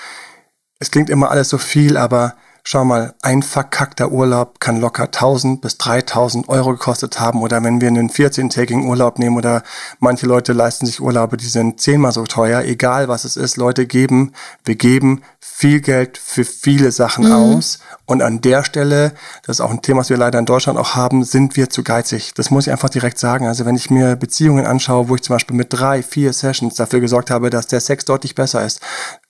[0.80, 5.62] Es klingt immer alles so viel, aber schau mal, ein verkackter Urlaub kann locker 1000
[5.62, 9.64] bis 3000 Euro gekostet haben oder wenn wir einen 14-tägigen Urlaub nehmen oder
[10.00, 13.86] manche Leute leisten sich Urlaube, die sind zehnmal so teuer, egal was es ist, Leute
[13.86, 14.32] geben,
[14.64, 17.34] wir geben viel Geld für viele Sachen mhm.
[17.34, 19.14] aus und an der Stelle,
[19.46, 21.84] das ist auch ein Thema, was wir leider in Deutschland auch haben, sind wir zu
[21.84, 22.34] geizig.
[22.34, 23.48] Das muss ich einfach direkt sagen.
[23.48, 27.00] Also wenn ich mir Beziehungen anschaue, wo ich zum Beispiel mit drei, vier Sessions dafür
[27.00, 28.82] gesorgt habe, dass der Sex deutlich besser ist,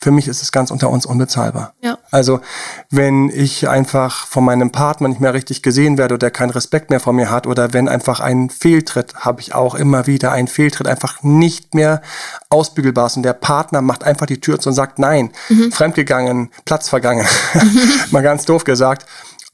[0.03, 1.73] für mich ist es ganz unter uns unbezahlbar.
[1.81, 1.97] Ja.
[2.11, 2.41] Also
[2.89, 6.99] wenn ich einfach von meinem Partner nicht mehr richtig gesehen werde oder keinen Respekt mehr
[6.99, 10.87] vor mir hat oder wenn einfach ein Fehltritt, habe ich auch immer wieder ein Fehltritt
[10.87, 12.01] einfach nicht mehr
[12.49, 15.71] ausbügelbar ist und der Partner macht einfach die Tür zu und sagt nein, mhm.
[15.71, 17.25] fremdgegangen, Platz vergangen,
[18.11, 19.05] mal ganz doof gesagt.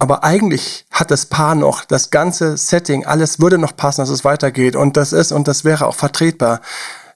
[0.02, 4.26] Aber eigentlich hat das Paar noch das ganze Setting, alles würde noch passen, dass es
[4.26, 6.62] weitergeht und das ist und das wäre auch vertretbar.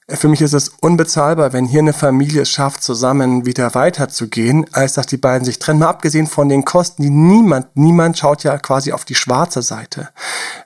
[0.09, 4.93] Für mich ist es unbezahlbar, wenn hier eine Familie es schafft, zusammen wieder weiterzugehen, als
[4.93, 5.79] dass die beiden sich trennen.
[5.79, 10.09] Mal abgesehen von den Kosten, die niemand, niemand schaut ja quasi auf die schwarze Seite.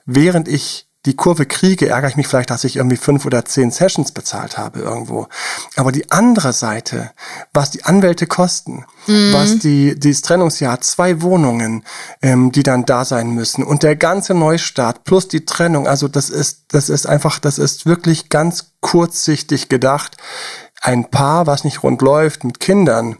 [0.05, 3.71] Während ich die Kurve kriege, ärgere ich mich vielleicht, dass ich irgendwie fünf oder zehn
[3.71, 5.27] Sessions bezahlt habe irgendwo.
[5.75, 7.11] Aber die andere Seite,
[7.53, 9.33] was die Anwälte kosten, mhm.
[9.33, 11.83] was die, dieses Trennungsjahr, zwei Wohnungen,
[12.21, 16.29] ähm, die dann da sein müssen und der ganze Neustart plus die Trennung, also das
[16.29, 20.17] ist, das ist einfach, das ist wirklich ganz kurzsichtig gedacht.
[20.81, 23.17] Ein Paar, was nicht rund läuft mit Kindern,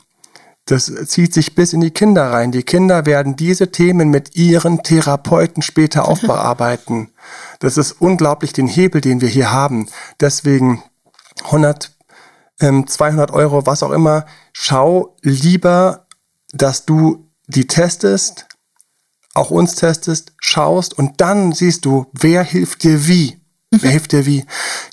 [0.67, 2.51] Das zieht sich bis in die Kinder rein.
[2.51, 7.09] Die Kinder werden diese Themen mit ihren Therapeuten später aufbearbeiten.
[7.59, 9.87] Das ist unglaublich den Hebel, den wir hier haben.
[10.19, 10.83] Deswegen
[11.45, 11.91] 100,
[12.59, 14.25] 200 ähm, Euro, was auch immer.
[14.51, 16.05] Schau lieber,
[16.51, 18.47] dass du die testest,
[19.33, 23.39] auch uns testest, schaust und dann siehst du, wer hilft dir wie.
[23.73, 24.45] Hilft dir wie?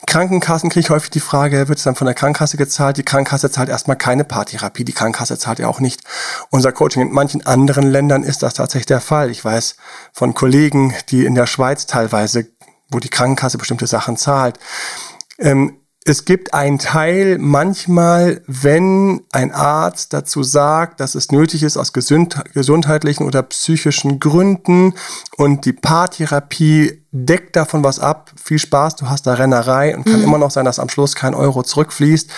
[0.04, 2.96] Krankenkassen kriege ich häufig die Frage, wird es dann von der Krankenkasse gezahlt?
[2.96, 6.02] Die Krankenkasse zahlt erstmal keine Paartherapie, die Krankenkasse zahlt ja auch nicht
[6.50, 7.02] unser Coaching.
[7.02, 9.30] In manchen anderen Ländern ist das tatsächlich der Fall.
[9.30, 9.76] Ich weiß
[10.12, 12.48] von Kollegen, die in der Schweiz teilweise,
[12.90, 14.58] wo die Krankenkasse bestimmte Sachen zahlt.
[15.38, 21.78] Ähm, es gibt einen Teil manchmal, wenn ein Arzt dazu sagt, dass es nötig ist
[21.78, 24.92] aus gesundheitlichen oder psychischen Gründen
[25.38, 28.32] und die Paartherapie deckt davon was ab.
[28.42, 30.24] Viel Spaß, du hast da Rennerei und kann mhm.
[30.24, 32.28] immer noch sein, dass am Schluss kein Euro zurückfließt.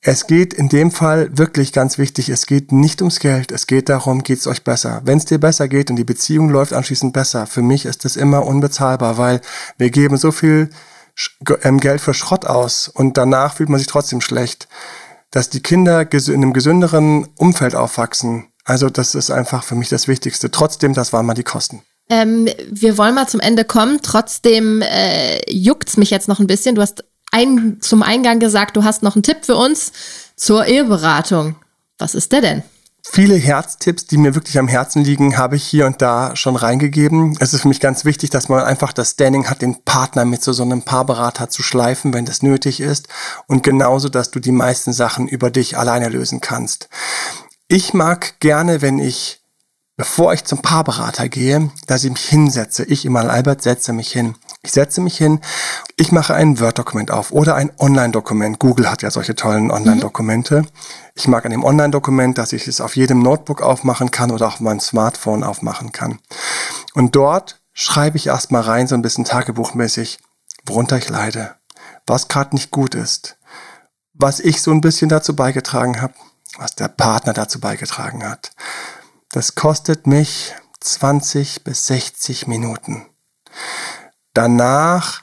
[0.00, 3.88] Es geht in dem Fall wirklich ganz wichtig, es geht nicht ums Geld, es geht
[3.88, 5.00] darum, geht es euch besser.
[5.04, 8.14] Wenn es dir besser geht und die Beziehung läuft anschließend besser, für mich ist das
[8.14, 9.40] immer unbezahlbar, weil
[9.78, 10.70] wir geben so viel
[11.40, 14.68] Geld für Schrott aus und danach fühlt man sich trotzdem schlecht.
[15.30, 20.08] Dass die Kinder in einem gesünderen Umfeld aufwachsen, also das ist einfach für mich das
[20.08, 20.50] Wichtigste.
[20.50, 21.82] Trotzdem, das waren mal die Kosten.
[22.08, 24.00] Ähm, wir wollen mal zum Ende kommen.
[24.02, 26.74] Trotzdem äh, juckt's mich jetzt noch ein bisschen.
[26.74, 29.92] Du hast ein, zum Eingang gesagt, du hast noch einen Tipp für uns
[30.36, 31.56] zur Eheberatung.
[31.98, 32.62] Was ist der denn?
[33.06, 37.36] Viele Herztipps, die mir wirklich am Herzen liegen, habe ich hier und da schon reingegeben.
[37.38, 40.42] Es ist für mich ganz wichtig, dass man einfach das Standing hat, den Partner mit
[40.42, 43.08] zu so einem Paarberater zu schleifen, wenn das nötig ist.
[43.46, 46.88] Und genauso, dass du die meisten Sachen über dich alleine lösen kannst.
[47.68, 49.42] Ich mag gerne, wenn ich
[49.96, 52.84] bevor ich zum Paarberater gehe, dass ich mich hinsetze.
[52.84, 54.34] Ich, Imal Albert, setze mich hin.
[54.64, 55.40] Ich setze mich hin,
[55.96, 58.58] ich mache ein Word-Dokument auf oder ein Online-Dokument.
[58.58, 60.62] Google hat ja solche tollen Online-Dokumente.
[60.62, 60.68] Mhm.
[61.14, 64.60] Ich mag an dem Online-Dokument, dass ich es auf jedem Notebook aufmachen kann oder auf
[64.60, 66.18] meinem Smartphone aufmachen kann.
[66.94, 70.18] Und dort schreibe ich erstmal rein, so ein bisschen tagebuchmäßig,
[70.66, 71.54] worunter ich leide,
[72.06, 73.36] was gerade nicht gut ist,
[74.14, 76.14] was ich so ein bisschen dazu beigetragen habe,
[76.58, 78.52] was der Partner dazu beigetragen hat
[79.34, 83.04] das kostet mich 20 bis 60 Minuten.
[84.34, 85.22] Danach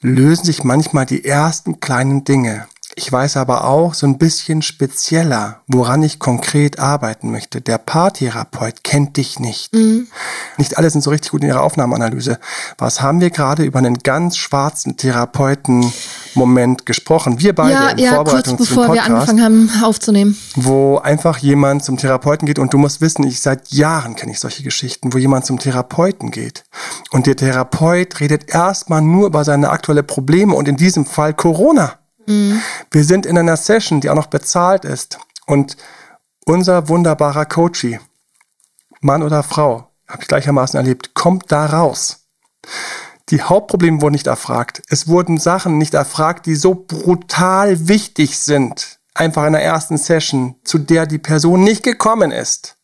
[0.00, 2.66] lösen sich manchmal die ersten kleinen Dinge.
[2.98, 7.60] Ich weiß aber auch so ein bisschen spezieller, woran ich konkret arbeiten möchte.
[7.60, 9.72] Der Paartherapeut kennt dich nicht.
[9.72, 10.08] Mhm.
[10.56, 12.40] Nicht alle sind so richtig gut in ihrer Aufnahmeanalyse.
[12.76, 17.38] Was haben wir gerade über einen ganz schwarzen Therapeuten-Moment gesprochen?
[17.38, 20.36] Wir beide ja, in ja, Vorbereitung kurz bevor Podcast, wir angefangen haben aufzunehmen.
[20.56, 24.40] Wo einfach jemand zum Therapeuten geht und du musst wissen, ich seit Jahren kenne ich
[24.40, 26.64] solche Geschichten, wo jemand zum Therapeuten geht
[27.12, 31.98] und der Therapeut redet erstmal nur über seine aktuelle Probleme und in diesem Fall Corona.
[32.28, 32.60] Mhm.
[32.90, 35.18] Wir sind in einer Session, die auch noch bezahlt ist.
[35.46, 35.76] Und
[36.44, 37.98] unser wunderbarer Coachie,
[39.00, 42.26] Mann oder Frau, habe ich gleichermaßen erlebt, kommt da raus.
[43.30, 44.82] Die Hauptprobleme wurden nicht erfragt.
[44.88, 48.98] Es wurden Sachen nicht erfragt, die so brutal wichtig sind.
[49.14, 52.76] Einfach in der ersten Session, zu der die Person nicht gekommen ist.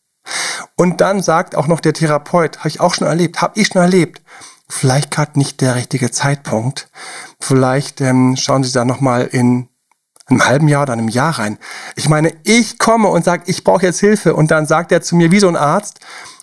[0.75, 3.81] Und dann sagt auch noch der Therapeut, habe ich auch schon erlebt, habe ich schon
[3.81, 4.21] erlebt,
[4.67, 6.89] vielleicht gerade nicht der richtige Zeitpunkt.
[7.39, 9.67] Vielleicht ähm, schauen Sie da nochmal in
[10.27, 11.57] einem halben Jahr oder einem Jahr rein.
[11.95, 15.15] Ich meine, ich komme und sage, ich brauche jetzt Hilfe und dann sagt er zu
[15.15, 15.99] mir wie so ein Arzt,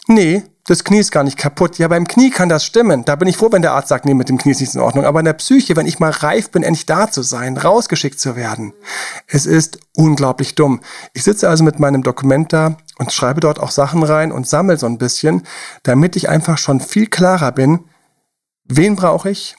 [0.07, 1.78] nee, das Knie ist gar nicht kaputt.
[1.78, 3.05] Ja, beim Knie kann das stimmen.
[3.05, 4.80] Da bin ich froh, wenn der Arzt sagt, nee, mit dem Knie ist nichts in
[4.80, 5.05] Ordnung.
[5.05, 8.36] Aber in der Psyche, wenn ich mal reif bin, endlich da zu sein, rausgeschickt zu
[8.36, 8.72] werden,
[9.26, 10.80] es ist unglaublich dumm.
[11.14, 14.76] Ich sitze also mit meinem Dokument da und schreibe dort auch Sachen rein und sammle
[14.76, 15.43] so ein bisschen,
[15.82, 17.80] damit ich einfach schon viel klarer bin,
[18.64, 19.57] wen brauche ich,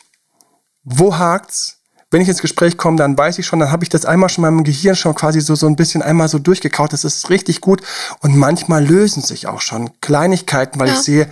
[0.84, 1.78] wo hakt's,
[2.12, 4.44] wenn ich ins Gespräch komme, dann weiß ich schon, dann habe ich das einmal schon
[4.46, 6.94] in meinem Gehirn schon quasi so, so ein bisschen einmal so durchgekaut.
[6.94, 7.82] Das ist richtig gut.
[8.20, 10.94] Und manchmal lösen sich auch schon Kleinigkeiten, weil ja.
[10.94, 11.30] ich sehe,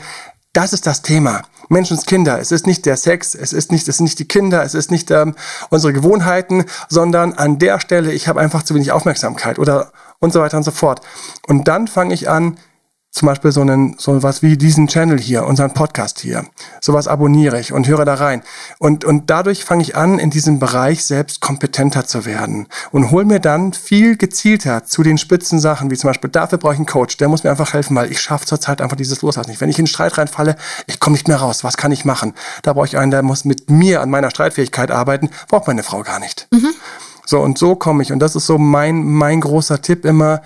[0.54, 1.44] das ist das Thema.
[1.70, 2.40] Menschenskinder.
[2.40, 4.92] Es ist nicht der Sex, es ist nicht, es sind nicht die Kinder, es ist
[4.92, 5.36] nicht ähm,
[5.70, 10.42] unsere Gewohnheiten, sondern an der Stelle, ich habe einfach zu wenig Aufmerksamkeit oder und so
[10.42, 11.02] weiter und so fort.
[11.48, 12.58] Und dann fange ich an,
[13.12, 16.46] zum Beispiel so, einen, so was wie diesen Channel hier, unseren Podcast hier.
[16.80, 18.42] Sowas abonniere ich und höre da rein.
[18.80, 23.26] Und, und dadurch fange ich an, in diesem Bereich selbst kompetenter zu werden und hole
[23.26, 26.86] mir dann viel gezielter zu den spitzen Sachen, wie zum Beispiel, dafür brauche ich einen
[26.86, 29.60] Coach, der muss mir einfach helfen, weil ich schaffe zurzeit einfach dieses Loslassen nicht.
[29.60, 30.56] Wenn ich in den Streit reinfalle,
[30.88, 31.66] ich komme nicht mehr raus.
[31.66, 32.34] Was kann ich machen?
[32.64, 35.30] Da brauche ich einen, der muss mit mir an meiner Streitfähigkeit arbeiten.
[35.50, 36.48] Braucht meine Frau gar nicht.
[36.52, 36.70] Mhm.
[37.26, 38.12] So, und so komme ich.
[38.12, 40.42] Und das ist so mein, mein großer Tipp immer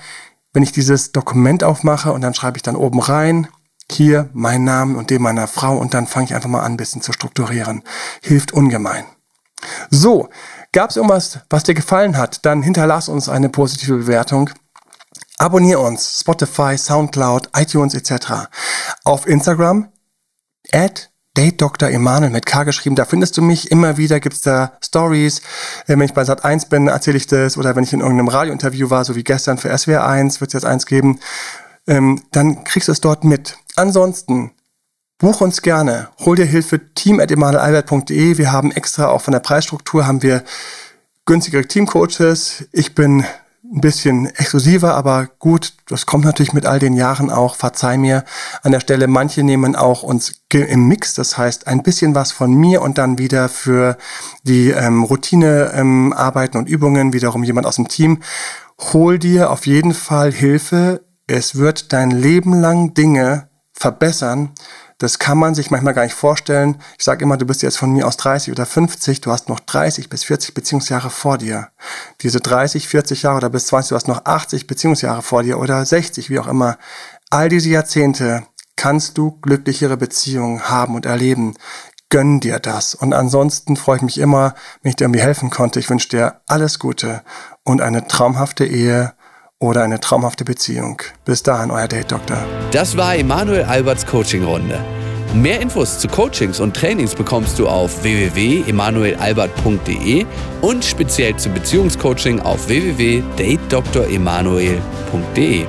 [0.55, 3.49] wenn ich dieses Dokument aufmache und dann schreibe ich dann oben rein,
[3.91, 6.77] hier meinen Namen und den meiner Frau und dann fange ich einfach mal an, ein
[6.77, 7.83] bisschen zu strukturieren.
[8.21, 9.03] Hilft ungemein.
[9.89, 10.29] So,
[10.71, 14.49] gab es irgendwas, was dir gefallen hat, dann hinterlass uns eine positive Bewertung.
[15.37, 18.47] Abonnier uns, Spotify, Soundcloud, iTunes etc.
[19.03, 19.89] Auf Instagram,
[20.71, 21.89] at Date Dr.
[21.89, 22.95] Emanuel mit K geschrieben.
[22.95, 25.39] Da findest du mich immer wieder, gibt's da Stories.
[25.87, 27.57] Äh, wenn ich bei Sat 1 bin, erzähle ich das.
[27.57, 30.53] Oder wenn ich in irgendeinem Radiointerview war, so wie gestern für SWR 1, wird es
[30.53, 31.19] jetzt eins geben.
[31.87, 33.57] Ähm, dann kriegst du es dort mit.
[33.75, 34.51] Ansonsten,
[35.17, 36.09] buch uns gerne.
[36.19, 38.37] Hol dir Hilfe, team at emanuelalbert.de.
[38.37, 40.43] Wir haben extra auch von der Preisstruktur haben wir
[41.25, 42.65] günstigere Teamcoaches.
[42.71, 43.25] Ich bin
[43.73, 48.23] ein bisschen exklusiver, aber gut, das kommt natürlich mit all den Jahren auch, verzeih mir
[48.61, 49.07] an der Stelle.
[49.07, 53.17] Manche nehmen auch uns im Mix, das heißt ein bisschen was von mir und dann
[53.17, 53.97] wieder für
[54.43, 58.21] die ähm, Routinearbeiten ähm, und Übungen wiederum jemand aus dem Team.
[58.93, 61.01] Hol dir auf jeden Fall Hilfe.
[61.27, 64.51] Es wird dein Leben lang Dinge verbessern,
[64.97, 66.77] das kann man sich manchmal gar nicht vorstellen.
[66.97, 69.59] Ich sage immer, du bist jetzt von mir aus 30 oder 50, du hast noch
[69.59, 71.69] 30 bis 40 Beziehungsjahre vor dir.
[72.21, 75.85] Diese 30, 40 Jahre oder bis 20, du hast noch 80 Beziehungsjahre vor dir oder
[75.85, 76.77] 60, wie auch immer.
[77.29, 78.43] All diese Jahrzehnte
[78.77, 81.55] kannst du glücklichere Beziehungen haben und erleben.
[82.09, 82.95] Gönn dir das.
[82.95, 85.79] Und ansonsten freue ich mich immer, wenn ich dir irgendwie helfen konnte.
[85.79, 87.23] Ich wünsche dir alles Gute
[87.63, 89.14] und eine traumhafte Ehe
[89.59, 91.01] oder eine traumhafte Beziehung.
[91.23, 92.43] Bis dahin, euer Date Doktor.
[92.71, 94.83] Das war Emanuel Alberts Coaching-Runde.
[95.33, 100.25] Mehr Infos zu Coachings und Trainings bekommst du auf www.emanuelalbert.de
[100.61, 105.65] und speziell zum Beziehungscoaching auf www.datedremanuel.de.